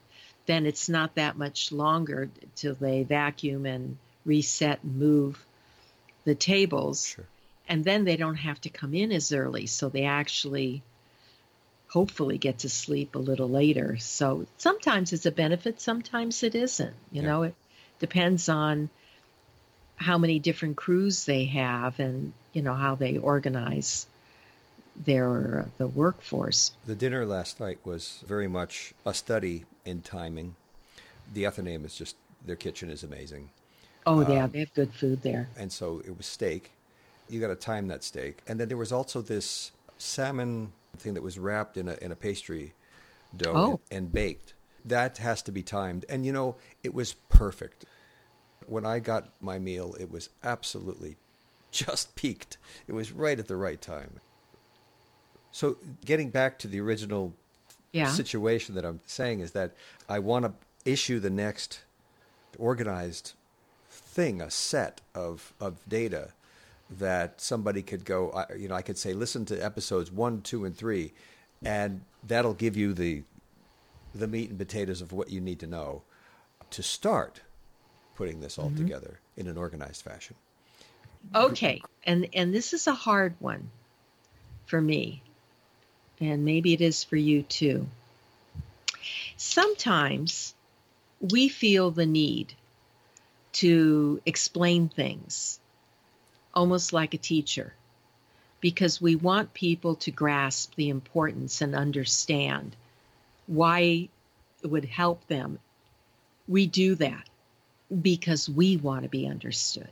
then 0.47 0.67
it's 0.67 0.89
not 0.89 1.15
that 1.15 1.37
much 1.37 1.71
longer 1.71 2.29
till 2.57 2.75
they 2.75 3.03
vacuum 3.03 3.67
and 3.67 3.97
reset 4.25 4.83
and 4.83 4.99
move 4.99 5.45
the 6.25 6.35
tables 6.35 7.07
sure. 7.07 7.25
and 7.69 7.85
then 7.85 8.05
they 8.05 8.17
don't 8.17 8.37
have 8.37 8.61
to 8.61 8.69
come 8.69 8.95
in 8.95 9.13
as 9.13 9.33
early 9.33 9.67
so 9.67 9.89
they 9.89 10.05
actually 10.05 10.83
hopefully 11.89 12.39
get 12.39 12.59
to 12.59 12.69
sleep 12.69 13.15
a 13.15 13.19
little 13.19 13.49
later 13.49 13.97
so 13.99 14.47
sometimes 14.59 15.13
it's 15.13 15.27
a 15.27 15.31
benefit 15.33 15.81
sometimes 15.81 16.43
it 16.43 16.55
isn't 16.55 16.95
you 17.11 17.23
Yeah. 17.23 17.29
know 17.29 17.43
it 17.45 17.55
depends 17.99 18.49
on 18.49 18.89
how 19.97 20.17
many 20.17 20.39
different 20.39 20.77
crews 20.77 21.25
they 21.27 21.45
have 21.47 21.99
and 22.01 22.33
you 22.53 22.63
know 22.63 22.75
how 22.75 22.95
they 22.95 23.19
organize 23.19 24.07
their 25.05 25.67
the 25.79 25.87
workforce 25.89 26.73
The 26.85 26.95
dinner 26.95 27.25
last 27.27 27.61
night 27.61 27.79
was 27.85 28.23
very 28.27 28.49
much 28.49 28.93
a 29.07 29.15
study 29.15 29.65
in 29.85 30.03
timing. 30.03 30.57
The 31.33 31.47
Athenaeum 31.47 31.85
is 31.85 31.95
just 31.97 32.17
their 32.45 32.57
kitchen 32.57 32.91
is 32.91 33.03
amazing, 33.03 33.51
oh 34.07 34.21
yeah 34.29 34.45
Um, 34.45 34.51
they 34.51 34.59
have 34.61 34.75
good 34.75 34.93
food 34.95 35.23
there 35.23 35.49
and 35.57 35.73
so 35.73 36.01
it 36.05 36.17
was 36.17 36.27
steak. 36.27 36.73
You 37.29 37.41
got 37.41 37.49
to 37.49 37.57
time 37.57 37.89
that 37.89 38.03
steak, 38.05 38.43
and 38.47 38.59
then 38.59 38.69
there 38.69 38.77
was 38.77 38.93
also 38.93 39.23
this 39.23 39.73
salmon 39.99 40.73
thing 40.97 41.15
that 41.15 41.23
was 41.23 41.39
wrapped 41.39 41.77
in 41.77 41.89
a 41.89 41.95
in 42.03 42.13
a 42.13 42.17
pastry 42.17 42.75
dough 43.37 43.53
Oh. 43.55 43.71
and, 43.91 43.99
and 44.05 44.13
baked. 44.13 44.55
That 44.85 45.19
has 45.19 45.43
to 45.43 45.53
be 45.53 45.63
timed, 45.63 46.05
and 46.09 46.27
you 46.27 46.33
know 46.33 46.57
it 46.83 46.95
was 46.95 47.15
perfect. 47.15 47.85
When 48.67 48.87
I 48.87 49.01
got 49.01 49.31
my 49.41 49.59
meal, 49.59 49.95
it 50.01 50.11
was 50.11 50.31
absolutely 50.45 51.17
just 51.71 52.15
peaked. 52.17 52.59
It 52.89 52.93
was 52.95 53.13
right 53.13 53.39
at 53.39 53.49
the 53.49 53.57
right 53.57 53.81
time. 53.81 54.21
So, 55.53 55.77
getting 56.05 56.31
back 56.31 56.59
to 56.61 56.69
the 56.69 56.81
original 56.81 57.35
yeah. 57.93 58.07
situation 58.07 58.75
that 58.77 58.85
I'm 58.85 59.01
saying 59.07 59.41
is 59.41 59.53
that 59.53 59.73
I 60.09 60.19
want 60.19 60.45
to 60.45 60.53
issue 60.91 61.19
the 61.19 61.31
next 61.31 61.81
organized 62.59 63.33
thing, 63.89 64.41
a 64.41 64.51
set 64.51 65.01
of, 65.15 65.53
of 65.61 65.77
data 65.89 66.31
that 66.99 67.41
somebody 67.41 67.83
could 67.83 68.05
go, 68.05 68.45
you 68.57 68.69
know, 68.69 68.75
I 68.75 68.83
could 68.83 68.99
say, 68.99 69.13
listen 69.13 69.45
to 69.47 69.65
episodes 69.65 70.11
one, 70.11 70.43
two, 70.43 70.65
and 70.65 70.77
three, 70.77 71.13
and 71.65 72.01
that'll 72.27 72.55
give 72.55 72.77
you 72.77 72.93
the, 72.93 73.23
the 74.15 74.27
meat 74.27 74.51
and 74.51 74.59
potatoes 74.59 75.01
of 75.01 75.13
what 75.13 75.31
you 75.31 75.41
need 75.41 75.61
to 75.61 75.67
know 75.67 76.03
to 76.71 76.83
start 76.83 77.41
putting 78.15 78.41
this 78.41 78.59
all 78.59 78.67
mm-hmm. 78.67 78.77
together 78.77 79.21
in 79.37 79.47
an 79.47 79.57
organized 79.57 80.03
fashion. 80.03 80.37
Okay, 81.35 81.83
and 82.05 82.29
and 82.33 82.55
this 82.55 82.73
is 82.73 82.87
a 82.87 82.95
hard 82.95 83.35
one 83.41 83.71
for 84.65 84.81
me, 84.81 85.23
and 86.21 86.45
maybe 86.45 86.73
it 86.75 86.81
is 86.81 87.03
for 87.05 87.17
you 87.17 87.43
too. 87.43 87.87
Sometimes 89.37 90.55
we 91.21 91.49
feel 91.49 91.91
the 91.91 92.07
need 92.07 92.53
to 93.53 94.21
explain 94.27 94.89
things, 94.89 95.59
almost 96.55 96.93
like 96.93 97.15
a 97.15 97.19
teacher, 97.19 97.73
because 98.61 99.01
we 99.01 99.17
want 99.17 99.55
people 99.55 99.95
to 99.97 100.11
grasp 100.11 100.75
the 100.75 100.89
importance 100.91 101.61
and 101.61 101.75
understand 101.75 102.77
why 103.47 104.09
it 104.63 104.67
would 104.67 104.85
help 104.85 105.27
them. 105.27 105.59
We 106.49 106.67
do 106.67 106.95
that 106.97 107.29
because 108.03 108.49
we 108.49 108.77
want 108.77 109.03
to 109.03 109.09
be 109.09 109.27
understood 109.27 109.89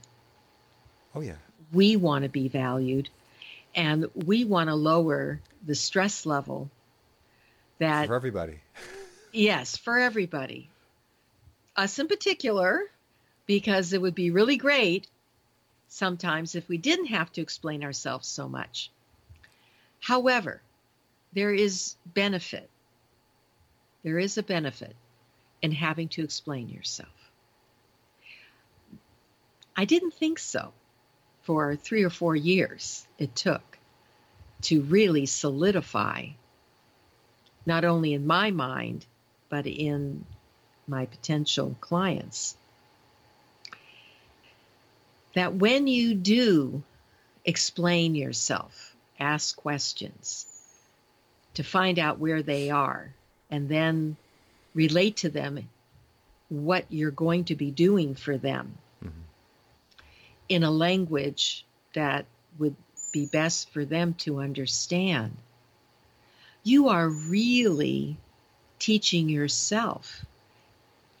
Oh, 1.15 1.21
yeah. 1.21 1.35
we 1.73 1.95
want 1.95 2.23
to 2.23 2.29
be 2.29 2.47
valued 2.47 3.09
and 3.75 4.05
we 4.13 4.45
want 4.45 4.69
to 4.69 4.75
lower 4.75 5.39
the 5.65 5.75
stress 5.75 6.25
level 6.25 6.69
that 7.79 8.07
For 8.07 8.15
everybody. 8.15 8.59
yes 9.31 9.77
for 9.77 9.97
everybody. 9.97 10.69
Us 11.75 11.99
in 11.99 12.07
particular 12.07 12.81
because 13.45 13.93
it 13.93 14.01
would 14.01 14.15
be 14.15 14.31
really 14.31 14.57
great 14.57 15.07
sometimes 15.87 16.55
if 16.55 16.67
we 16.67 16.77
didn't 16.77 17.07
have 17.07 17.31
to 17.33 17.41
explain 17.41 17.83
ourselves 17.83 18.27
so 18.27 18.47
much. 18.47 18.91
However 19.99 20.61
there 21.33 21.53
is 21.53 21.95
benefit. 22.05 22.69
There 24.03 24.17
is 24.17 24.37
a 24.37 24.43
benefit 24.43 24.95
in 25.61 25.71
having 25.71 26.07
to 26.09 26.23
explain 26.23 26.69
yourself. 26.69 27.09
I 29.75 29.85
didn't 29.85 30.13
think 30.13 30.39
so 30.39 30.73
for 31.43 31.75
three 31.75 32.03
or 32.03 32.09
four 32.09 32.35
years 32.35 33.07
it 33.17 33.35
took 33.35 33.68
to 34.63 34.81
really 34.81 35.25
solidify, 35.25 36.27
not 37.65 37.85
only 37.85 38.13
in 38.13 38.27
my 38.27 38.51
mind, 38.51 39.05
but 39.49 39.65
in 39.65 40.25
my 40.87 41.05
potential 41.05 41.75
clients, 41.79 42.55
that 45.33 45.53
when 45.53 45.87
you 45.87 46.15
do 46.15 46.83
explain 47.45 48.15
yourself, 48.15 48.95
ask 49.19 49.55
questions 49.55 50.45
to 51.53 51.63
find 51.63 51.99
out 51.99 52.19
where 52.19 52.41
they 52.41 52.69
are, 52.69 53.13
and 53.51 53.69
then 53.69 54.15
relate 54.73 55.17
to 55.17 55.29
them 55.29 55.67
what 56.49 56.85
you're 56.89 57.11
going 57.11 57.43
to 57.45 57.55
be 57.55 57.71
doing 57.71 58.15
for 58.15 58.37
them 58.37 58.77
mm-hmm. 59.03 59.19
in 60.47 60.63
a 60.63 60.71
language 60.71 61.65
that 61.93 62.25
would 62.57 62.75
be 63.11 63.25
best 63.25 63.69
for 63.71 63.85
them 63.85 64.13
to 64.19 64.39
understand. 64.39 65.35
You 66.63 66.89
are 66.89 67.09
really 67.09 68.17
teaching 68.79 69.29
yourself, 69.29 70.25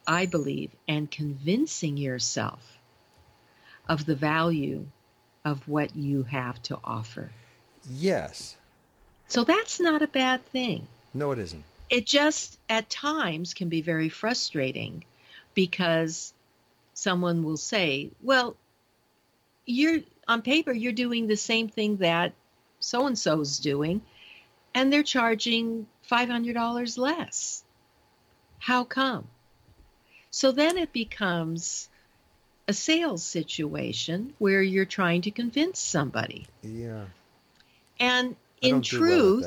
I 0.07 0.25
believe, 0.25 0.71
and 0.87 1.09
convincing 1.09 1.97
yourself 1.97 2.77
of 3.87 4.05
the 4.05 4.15
value 4.15 4.85
of 5.45 5.67
what 5.67 5.95
you 5.95 6.23
have 6.23 6.61
to 6.63 6.77
offer. 6.83 7.31
Yes. 7.89 8.55
So 9.27 9.43
that's 9.43 9.79
not 9.79 10.01
a 10.01 10.07
bad 10.07 10.45
thing. 10.47 10.87
No, 11.13 11.31
it 11.31 11.39
isn't. 11.39 11.63
it 11.89 12.05
just 12.05 12.59
at 12.69 12.89
times 12.89 13.53
can 13.53 13.67
be 13.69 13.81
very 13.81 14.09
frustrating 14.09 15.03
because 15.55 16.33
someone 16.93 17.43
will 17.43 17.57
say, 17.57 18.11
"Well, 18.21 18.55
you're 19.65 20.01
on 20.29 20.43
paper 20.43 20.71
you're 20.71 20.93
doing 20.93 21.27
the 21.27 21.35
same 21.35 21.67
thing 21.67 21.97
that 21.97 22.31
so 22.79 23.07
and 23.07 23.17
so's 23.17 23.59
doing 23.59 24.01
and 24.73 24.93
they're 24.93 25.03
charging 25.03 25.87
$500 26.09 26.97
less. 26.97 27.63
How 28.59 28.83
come?" 28.83 29.27
So 30.31 30.51
then 30.51 30.77
it 30.77 30.93
becomes 30.93 31.89
a 32.67 32.73
sales 32.73 33.23
situation 33.23 34.33
where 34.37 34.61
you're 34.61 34.85
trying 34.85 35.23
to 35.23 35.31
convince 35.31 35.79
somebody. 35.79 36.45
Yeah. 36.61 37.05
And 37.99 38.35
I 38.61 38.67
in 38.67 38.71
don't 38.75 38.91
well 38.91 38.99
truth, 38.99 39.45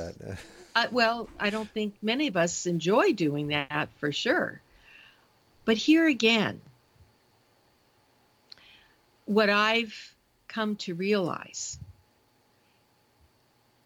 uh, 0.74 0.86
well, 0.90 1.28
I 1.38 1.50
don't 1.50 1.70
think 1.70 1.94
many 2.02 2.26
of 2.26 2.36
us 2.36 2.66
enjoy 2.66 3.12
doing 3.12 3.48
that 3.48 3.90
for 3.98 4.10
sure. 4.10 4.60
But 5.64 5.76
here 5.76 6.06
again, 6.06 6.60
what 9.26 9.48
I've 9.48 10.14
come 10.52 10.76
to 10.76 10.94
realize 10.94 11.78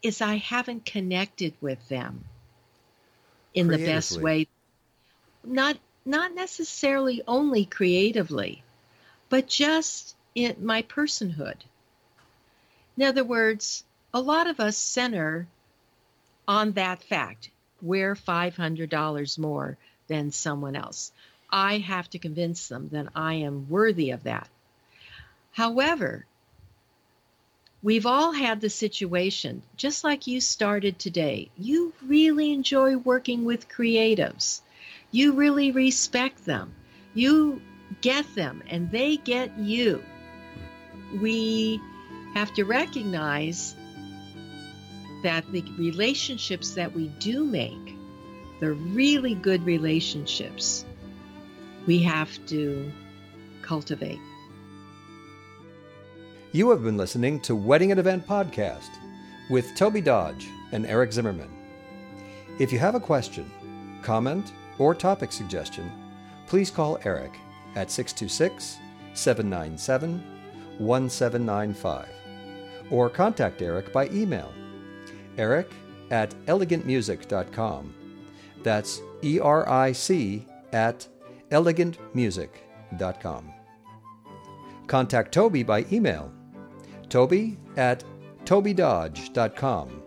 is 0.03 0.21
I 0.21 0.37
haven't 0.37 0.85
connected 0.85 1.55
with 1.61 1.89
them 1.89 2.25
in 3.55 3.69
the 3.69 3.79
best 3.79 4.21
way. 4.21 4.47
Not 5.45 5.79
not 6.05 6.35
necessarily 6.35 7.23
only 7.27 7.65
creatively, 7.65 8.63
but 9.29 9.49
just 9.49 10.15
in 10.35 10.55
my 10.61 10.83
personhood. 10.83 11.57
In 12.97 13.05
other 13.05 13.25
words, 13.25 13.85
a 14.15 14.21
lot 14.21 14.47
of 14.47 14.61
us 14.61 14.77
center 14.77 15.49
on 16.47 16.73
that 16.73 17.03
fact. 17.03 17.51
We're 17.83 18.15
$500 18.15 19.39
more 19.39 19.77
than 20.07 20.31
someone 20.31 20.77
else. 20.77 21.13
I 21.51 21.79
have 21.79 22.09
to 22.11 22.19
convince 22.19 22.69
them 22.69 22.89
that 22.93 23.09
I 23.15 23.35
am 23.35 23.69
worthy 23.69 24.11
of 24.11 24.23
that. 24.23 24.49
However, 25.53 26.25
we've 27.87 28.05
all 28.05 28.33
had 28.33 28.61
the 28.61 28.69
situation, 28.69 29.63
just 29.77 30.03
like 30.03 30.27
you 30.27 30.41
started 30.41 30.99
today. 30.99 31.49
You 31.57 31.93
really 32.05 32.53
enjoy 32.53 32.97
working 32.97 33.45
with 33.45 33.69
creatives, 33.69 34.61
you 35.13 35.35
really 35.35 35.71
respect 35.71 36.45
them, 36.45 36.75
you 37.15 37.63
get 38.01 38.27
them, 38.35 38.65
and 38.69 38.91
they 38.91 39.19
get 39.19 39.57
you. 39.57 40.03
We 41.21 41.81
have 42.35 42.53
to 42.55 42.65
recognize 42.65 43.77
that 45.23 45.45
the 45.53 45.63
relationships 45.79 46.75
that 46.75 46.93
we 46.93 47.07
do 47.21 47.45
make, 47.45 47.95
the 48.59 48.73
really 48.73 49.37
good 49.37 49.65
relationships, 49.65 50.85
we 51.87 52.01
have 52.03 52.37
to 52.47 52.91
cultivate. 53.63 54.26
You 56.57 56.71
have 56.71 56.83
been 56.83 56.97
listening 56.97 57.39
to 57.41 57.55
Wedding 57.55 57.91
and 57.91 58.01
Event 58.01 58.27
Podcast 58.27 58.89
with 59.51 59.75
Tobey 59.75 60.01
Dodge 60.01 60.49
and 60.73 60.87
Eric 60.87 61.13
Zimmerman. 61.13 61.51
If 62.59 62.73
you 62.73 62.79
have 62.79 62.95
a 62.95 62.99
question, 62.99 63.51
comment, 64.01 64.55
or 64.79 64.95
topic 64.95 65.33
suggestion, 65.33 65.93
please 66.47 66.71
call 66.71 66.99
Eric 67.05 67.35
at 67.75 67.91
626 67.91 68.79
797 69.13 70.13
1795 70.79 72.09
or 72.91 73.11
contact 73.11 73.61
Eric 73.61 73.93
by 73.93 74.09
email 74.09 74.51
eric 75.37 75.71
at 76.11 76.31
elegantmusic.com. 76.47 77.95
That's 78.63 79.03
E 79.23 79.39
R 79.39 79.69
I 79.69 79.93
C 79.93 80.47
at 80.73 81.07
elegantmusic.com. 81.51 83.53
Contact 84.87 85.35
Tobey 85.35 85.63
by 85.63 85.85
email 85.93 86.33
tobey 87.09 87.57
at 87.77 88.05
tobeydodge.com. 88.45 90.03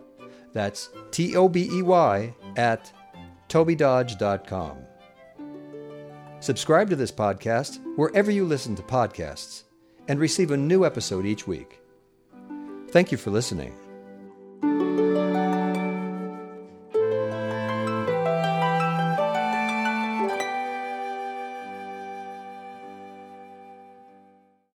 That's 0.52 0.90
T 1.10 1.36
O 1.36 1.48
B 1.48 1.68
E 1.72 1.82
Y 1.82 2.34
at 2.56 2.92
tobeydodge.com. 3.48 4.78
Subscribe 6.40 6.88
to 6.88 6.96
this 6.96 7.12
podcast 7.12 7.80
wherever 7.96 8.30
you 8.30 8.44
listen 8.44 8.74
to 8.76 8.82
podcasts 8.82 9.64
and 10.08 10.18
receive 10.18 10.50
a 10.50 10.56
new 10.56 10.84
episode 10.84 11.26
each 11.26 11.46
week. 11.46 11.80
Thank 12.88 13.12
you 13.12 13.18
for 13.18 13.30
listening. 13.30 13.79